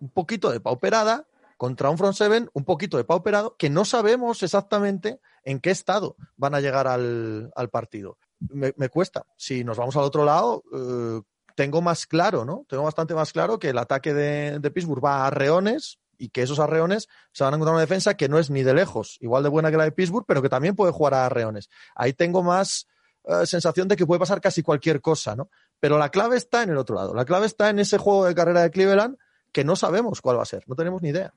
un 0.00 0.10
poquito 0.10 0.50
de 0.50 0.60
pauperada 0.60 1.26
contra 1.60 1.90
un 1.90 1.98
front 1.98 2.14
seven 2.14 2.48
un 2.54 2.64
poquito 2.64 2.96
de 2.96 3.04
pauperado 3.04 3.54
que 3.58 3.68
no 3.68 3.84
sabemos 3.84 4.42
exactamente 4.42 5.20
en 5.44 5.60
qué 5.60 5.70
estado 5.70 6.16
van 6.38 6.54
a 6.54 6.60
llegar 6.62 6.86
al, 6.86 7.52
partido. 7.70 8.16
Me, 8.38 8.72
cuesta. 8.88 9.26
Si 9.36 9.62
nos 9.62 9.76
vamos 9.76 9.94
al 9.96 10.04
otro 10.04 10.24
lado, 10.24 10.64
eh, 10.72 11.20
tengo 11.56 11.82
más 11.82 12.06
claro, 12.06 12.46
¿no? 12.46 12.64
Tengo 12.66 12.84
bastante 12.84 13.12
más 13.14 13.34
claro 13.34 13.58
que 13.58 13.68
el 13.68 13.76
ataque 13.76 14.14
de, 14.14 14.70
Pittsburgh 14.70 15.04
va 15.04 15.16
a 15.16 15.26
arreones 15.26 15.98
y 16.16 16.30
que 16.30 16.40
esos 16.40 16.58
arreones 16.60 17.08
se 17.30 17.44
van 17.44 17.52
a 17.52 17.56
encontrar 17.56 17.74
una 17.74 17.82
defensa 17.82 18.14
que 18.14 18.30
no 18.30 18.38
es 18.38 18.48
ni 18.48 18.62
de 18.62 18.72
lejos 18.72 19.18
igual 19.20 19.42
de 19.42 19.50
buena 19.50 19.70
que 19.70 19.76
la 19.76 19.84
de 19.84 19.92
Pittsburgh, 19.92 20.24
pero 20.26 20.40
que 20.40 20.48
también 20.48 20.74
puede 20.74 20.92
jugar 20.92 21.12
a 21.12 21.26
arreones. 21.26 21.68
Ahí 21.94 22.14
tengo 22.14 22.42
más 22.42 22.86
eh, 23.24 23.44
sensación 23.44 23.86
de 23.86 23.96
que 23.96 24.06
puede 24.06 24.18
pasar 24.18 24.40
casi 24.40 24.62
cualquier 24.62 25.02
cosa, 25.02 25.36
¿no? 25.36 25.50
Pero 25.78 25.98
la 25.98 26.08
clave 26.08 26.38
está 26.38 26.62
en 26.62 26.70
el 26.70 26.78
otro 26.78 26.96
lado. 26.96 27.12
La 27.12 27.26
clave 27.26 27.44
está 27.44 27.68
en 27.68 27.80
ese 27.80 27.98
juego 27.98 28.24
de 28.24 28.34
carrera 28.34 28.62
de 28.62 28.70
Cleveland 28.70 29.18
que 29.52 29.62
no 29.62 29.76
sabemos 29.76 30.22
cuál 30.22 30.38
va 30.38 30.42
a 30.42 30.46
ser, 30.46 30.64
no 30.66 30.74
tenemos 30.74 31.02
ni 31.02 31.10
idea. 31.10 31.34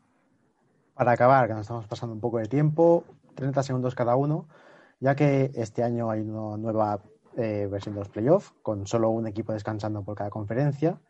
Para 0.93 1.13
acabar, 1.13 1.47
que 1.47 1.53
nos 1.53 1.61
estamos 1.61 1.87
pasando 1.87 2.13
un 2.13 2.21
poco 2.21 2.37
de 2.37 2.45
tiempo, 2.45 3.05
30 3.35 3.63
segundos 3.63 3.95
cada 3.95 4.15
uno, 4.15 4.47
ya 4.99 5.15
que 5.15 5.51
este 5.55 5.83
año 5.83 6.11
hay 6.11 6.21
una 6.21 6.57
nueva 6.57 7.01
eh, 7.35 7.67
versión 7.69 7.95
de 7.95 8.01
los 8.01 8.09
playoffs, 8.09 8.53
con 8.61 8.85
solo 8.85 9.09
un 9.09 9.27
equipo 9.27 9.53
descansando 9.53 10.03
por 10.03 10.15
cada 10.15 10.29
conferencia. 10.29 11.01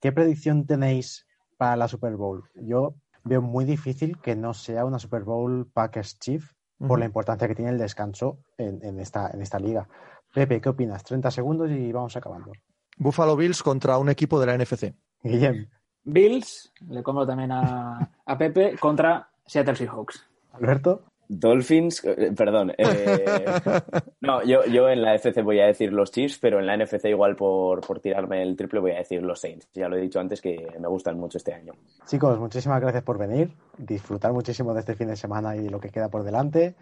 ¿Qué 0.00 0.12
predicción 0.12 0.66
tenéis 0.66 1.26
para 1.56 1.76
la 1.76 1.88
Super 1.88 2.16
Bowl? 2.16 2.44
Yo 2.54 2.94
veo 3.24 3.42
muy 3.42 3.64
difícil 3.64 4.18
que 4.20 4.34
no 4.34 4.54
sea 4.54 4.84
una 4.84 4.98
Super 4.98 5.24
Bowl 5.24 5.70
Packers 5.72 6.18
Chief 6.18 6.52
por 6.78 6.98
la 6.98 7.04
importancia 7.04 7.48
que 7.48 7.56
tiene 7.56 7.72
el 7.72 7.78
descanso 7.78 8.38
en, 8.56 8.78
en 8.84 9.00
esta, 9.00 9.30
en 9.30 9.42
esta 9.42 9.58
liga. 9.58 9.88
Pepe, 10.32 10.60
¿qué 10.60 10.68
opinas? 10.68 11.02
30 11.02 11.30
segundos 11.30 11.70
y 11.70 11.92
vamos 11.92 12.16
acabando. 12.16 12.52
Buffalo 12.96 13.36
Bills 13.36 13.62
contra 13.62 13.98
un 13.98 14.08
equipo 14.08 14.40
de 14.40 14.46
la 14.46 14.56
NFC. 14.56 14.94
Guillem, 15.22 15.68
Bills, 16.08 16.72
le 16.88 17.02
compro 17.02 17.26
también 17.26 17.52
a, 17.52 18.10
a 18.24 18.38
Pepe, 18.38 18.76
contra 18.78 19.28
Seattle 19.46 19.76
Seahawks. 19.76 20.24
Alberto, 20.52 21.02
Dolphins, 21.28 22.02
eh, 22.04 22.32
perdón. 22.36 22.72
eh, 22.78 23.24
no, 24.22 24.42
yo, 24.42 24.64
yo 24.64 24.88
en 24.88 25.02
la 25.02 25.14
FC 25.14 25.42
voy 25.42 25.60
a 25.60 25.66
decir 25.66 25.92
los 25.92 26.10
Chiefs, 26.10 26.38
pero 26.40 26.58
en 26.58 26.66
la 26.66 26.76
NFC 26.76 27.04
igual 27.04 27.36
por, 27.36 27.86
por 27.86 28.00
tirarme 28.00 28.42
el 28.42 28.56
triple 28.56 28.80
voy 28.80 28.92
a 28.92 28.98
decir 28.98 29.22
los 29.22 29.40
Saints. 29.40 29.68
Ya 29.74 29.88
lo 29.88 29.96
he 29.96 30.00
dicho 30.00 30.18
antes 30.20 30.40
que 30.40 30.66
me 30.80 30.88
gustan 30.88 31.18
mucho 31.18 31.36
este 31.36 31.52
año. 31.52 31.74
chicos, 32.06 32.38
muchísimas 32.38 32.80
gracias 32.80 33.02
por 33.04 33.18
venir. 33.18 33.52
Disfrutar 33.76 34.32
muchísimo 34.32 34.72
de 34.72 34.80
este 34.80 34.94
fin 34.94 35.08
de 35.08 35.16
semana 35.16 35.54
y 35.56 35.68
lo 35.68 35.78
que 35.78 35.90
queda 35.90 36.08
por 36.08 36.24
delante. 36.24 36.74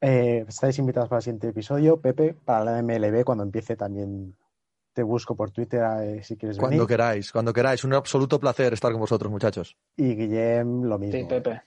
Eh, 0.00 0.44
estáis 0.46 0.78
invitados 0.78 1.08
para 1.08 1.18
el 1.18 1.22
siguiente 1.22 1.48
episodio. 1.48 2.00
Pepe, 2.00 2.34
para 2.34 2.64
la 2.64 2.82
MLB, 2.82 3.24
cuando 3.24 3.42
empiece 3.42 3.74
también 3.74 4.36
te 4.94 5.02
busco 5.02 5.36
por 5.36 5.50
Twitter 5.50 5.82
eh, 6.02 6.22
si 6.22 6.36
quieres 6.36 6.56
Cuando 6.56 6.76
venir. 6.78 6.88
queráis, 6.88 7.30
cuando 7.32 7.52
queráis. 7.52 7.84
Un 7.84 7.92
absoluto 7.92 8.40
placer 8.40 8.72
estar 8.72 8.90
con 8.92 9.00
vosotros, 9.00 9.30
muchachos. 9.30 9.76
Y 9.96 10.14
Guillem, 10.14 10.84
lo 10.84 10.98
mismo. 10.98 11.18
Sí, 11.20 11.24
Pepe. 11.26 11.60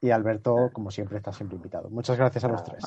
Y 0.00 0.10
Alberto, 0.10 0.70
como 0.72 0.90
siempre, 0.90 1.18
está 1.18 1.32
siempre 1.32 1.56
invitado. 1.56 1.90
Muchas 1.90 2.16
gracias 2.16 2.42
a 2.44 2.48
los 2.48 2.64
tres. 2.64 2.82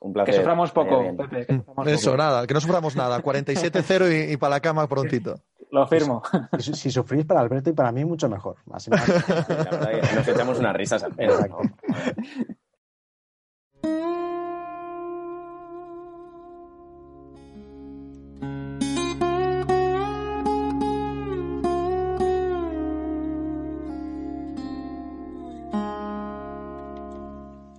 Un 0.00 0.12
Que 0.12 0.14
placer. 0.14 0.34
suframos 0.36 0.72
Vaya 0.72 0.88
poco, 0.90 1.02
bien. 1.02 1.16
Pepe. 1.16 1.46
que 1.46 1.56
suframos 1.56 1.88
Eso, 1.88 2.10
poco. 2.12 2.16
nada, 2.22 2.46
que 2.46 2.54
no 2.54 2.60
suframos 2.60 2.94
nada. 2.96 3.20
47-0 3.22 4.28
y, 4.28 4.32
y 4.32 4.36
para 4.36 4.50
la 4.50 4.60
cama 4.60 4.86
prontito. 4.86 5.40
Lo 5.70 5.86
firmo. 5.86 6.22
Si, 6.58 6.72
si 6.74 6.90
sufrís 6.90 7.26
para 7.26 7.40
Alberto 7.40 7.68
y 7.70 7.72
para 7.74 7.90
mí, 7.92 8.04
mucho 8.04 8.28
mejor. 8.28 8.56
Así 8.72 8.90
más- 8.90 9.06
La 9.48 9.64
verdad 9.64 9.90
que 10.08 10.16
nos 10.16 10.28
echamos 10.28 10.58
unas 10.58 10.74
risas 10.76 11.02
al 11.02 11.14
menos, 11.16 11.40
¿no? 11.48 11.58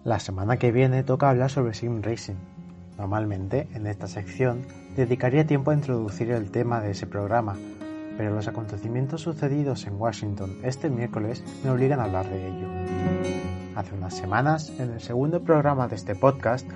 La 0.09 0.19
semana 0.19 0.57
que 0.57 0.71
viene 0.71 1.03
toca 1.03 1.29
hablar 1.29 1.51
sobre 1.51 1.75
Sim 1.75 2.01
Racing. 2.01 2.33
Normalmente, 2.97 3.67
en 3.75 3.85
esta 3.85 4.07
sección, 4.07 4.65
dedicaría 4.95 5.45
tiempo 5.45 5.69
a 5.69 5.75
introducir 5.75 6.31
el 6.31 6.49
tema 6.49 6.81
de 6.81 6.89
ese 6.89 7.05
programa, 7.05 7.55
pero 8.17 8.33
los 8.33 8.47
acontecimientos 8.47 9.21
sucedidos 9.21 9.85
en 9.85 10.01
Washington 10.01 10.57
este 10.63 10.89
miércoles 10.89 11.43
me 11.63 11.69
obligan 11.69 11.99
a 11.99 12.05
hablar 12.05 12.27
de 12.27 12.47
ello. 12.47 12.67
Hace 13.75 13.93
unas 13.93 14.15
semanas, 14.15 14.73
en 14.79 14.93
el 14.93 14.99
segundo 14.99 15.43
programa 15.43 15.87
de 15.87 15.97
este 15.97 16.15
podcast, 16.15 16.67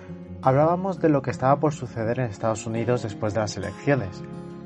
hablábamos 0.44 1.00
de 1.00 1.10
lo 1.10 1.24
que 1.24 1.32
estaba 1.32 1.60
por 1.60 1.74
suceder 1.74 2.20
en 2.20 2.30
Estados 2.30 2.68
Unidos 2.68 3.02
después 3.02 3.34
de 3.34 3.40
las 3.40 3.58
elecciones. 3.58 4.22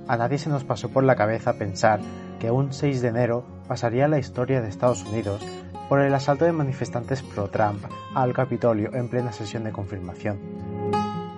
A 0.09 0.17
nadie 0.17 0.39
se 0.39 0.49
nos 0.49 0.65
pasó 0.65 0.89
por 0.89 1.05
la 1.05 1.15
cabeza 1.15 1.53
pensar 1.53 2.01
que 2.37 2.51
un 2.51 2.73
6 2.73 3.01
de 3.01 3.07
enero 3.07 3.45
pasaría 3.65 4.09
la 4.09 4.19
historia 4.19 4.59
de 4.59 4.67
Estados 4.67 5.05
Unidos 5.05 5.41
por 5.89 6.01
el 6.01 6.13
asalto 6.13 6.45
de 6.45 6.51
manifestantes 6.51 7.21
pro-Trump 7.23 7.83
al 8.13 8.33
Capitolio 8.33 8.93
en 8.93 9.07
plena 9.07 9.31
sesión 9.31 9.63
de 9.63 9.71
confirmación. 9.71 10.37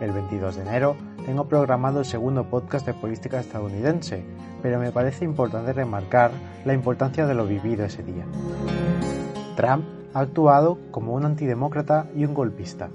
El 0.02 0.12
22 0.12 0.56
de 0.56 0.62
enero 0.62 0.96
tengo 1.26 1.48
programado 1.48 2.00
el 2.00 2.06
segundo 2.06 2.46
podcast 2.46 2.86
de 2.86 2.94
política 2.94 3.40
estadounidense, 3.40 4.24
pero 4.62 4.80
me 4.80 4.92
parece 4.92 5.26
importante 5.26 5.74
remarcar 5.74 6.32
la 6.66 6.74
importancia 6.74 7.28
de 7.28 7.36
lo 7.36 7.46
vivido 7.46 7.86
ese 7.86 8.04
día. 8.04 8.26
Trump 9.56 9.86
ha 10.14 10.22
actuado 10.22 10.80
como 10.92 11.14
un 11.14 11.26
antidemócrata 11.26 12.08
y 12.16 12.26
un 12.26 12.34
golpista. 12.34 12.90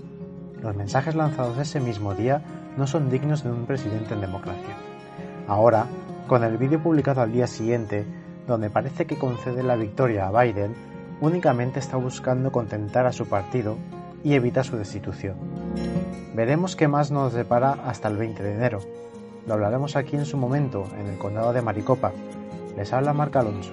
Los 0.60 0.74
mensajes 0.74 1.14
lanzados 1.14 1.58
ese 1.58 1.78
mismo 1.78 2.14
día 2.14 2.42
no 2.76 2.86
son 2.86 3.10
dignos 3.10 3.44
de 3.44 3.52
un 3.52 3.66
presidente 3.66 4.14
en 4.14 4.22
democracia. 4.22 4.74
Ahora, 5.46 5.86
con 6.26 6.42
el 6.42 6.56
vídeo 6.56 6.82
publicado 6.82 7.20
al 7.20 7.32
día 7.32 7.46
siguiente, 7.46 8.04
donde 8.46 8.70
parece 8.70 9.06
que 9.06 9.18
concede 9.18 9.62
la 9.62 9.76
victoria 9.76 10.26
a 10.26 10.42
Biden, 10.42 10.74
únicamente 11.20 11.78
está 11.78 11.96
buscando 11.96 12.52
contentar 12.52 13.06
a 13.06 13.12
su 13.12 13.26
partido 13.26 13.76
y 14.22 14.34
evita 14.34 14.64
su 14.64 14.76
destitución. 14.76 15.36
Veremos 16.34 16.76
qué 16.76 16.88
más 16.88 17.10
nos 17.10 17.32
depara 17.32 17.72
hasta 17.86 18.08
el 18.08 18.16
20 18.16 18.42
de 18.42 18.54
enero. 18.54 18.80
Lo 19.46 19.54
hablaremos 19.54 19.96
aquí 19.96 20.16
en 20.16 20.24
su 20.24 20.36
momento, 20.36 20.86
en 20.98 21.06
el 21.06 21.18
condado 21.18 21.52
de 21.52 21.62
Maricopa. 21.62 22.12
Les 22.76 22.92
habla 22.92 23.12
Marc 23.12 23.36
Alonso. 23.36 23.72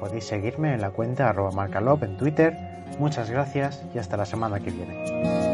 Podéis 0.00 0.24
seguirme 0.24 0.74
en 0.74 0.80
la 0.80 0.90
cuenta 0.90 1.28
arroba 1.28 1.50
marcalop 1.52 2.02
en 2.02 2.16
Twitter. 2.16 2.56
Muchas 2.98 3.30
gracias 3.30 3.82
y 3.94 3.98
hasta 3.98 4.16
la 4.16 4.26
semana 4.26 4.60
que 4.60 4.70
viene. 4.70 5.53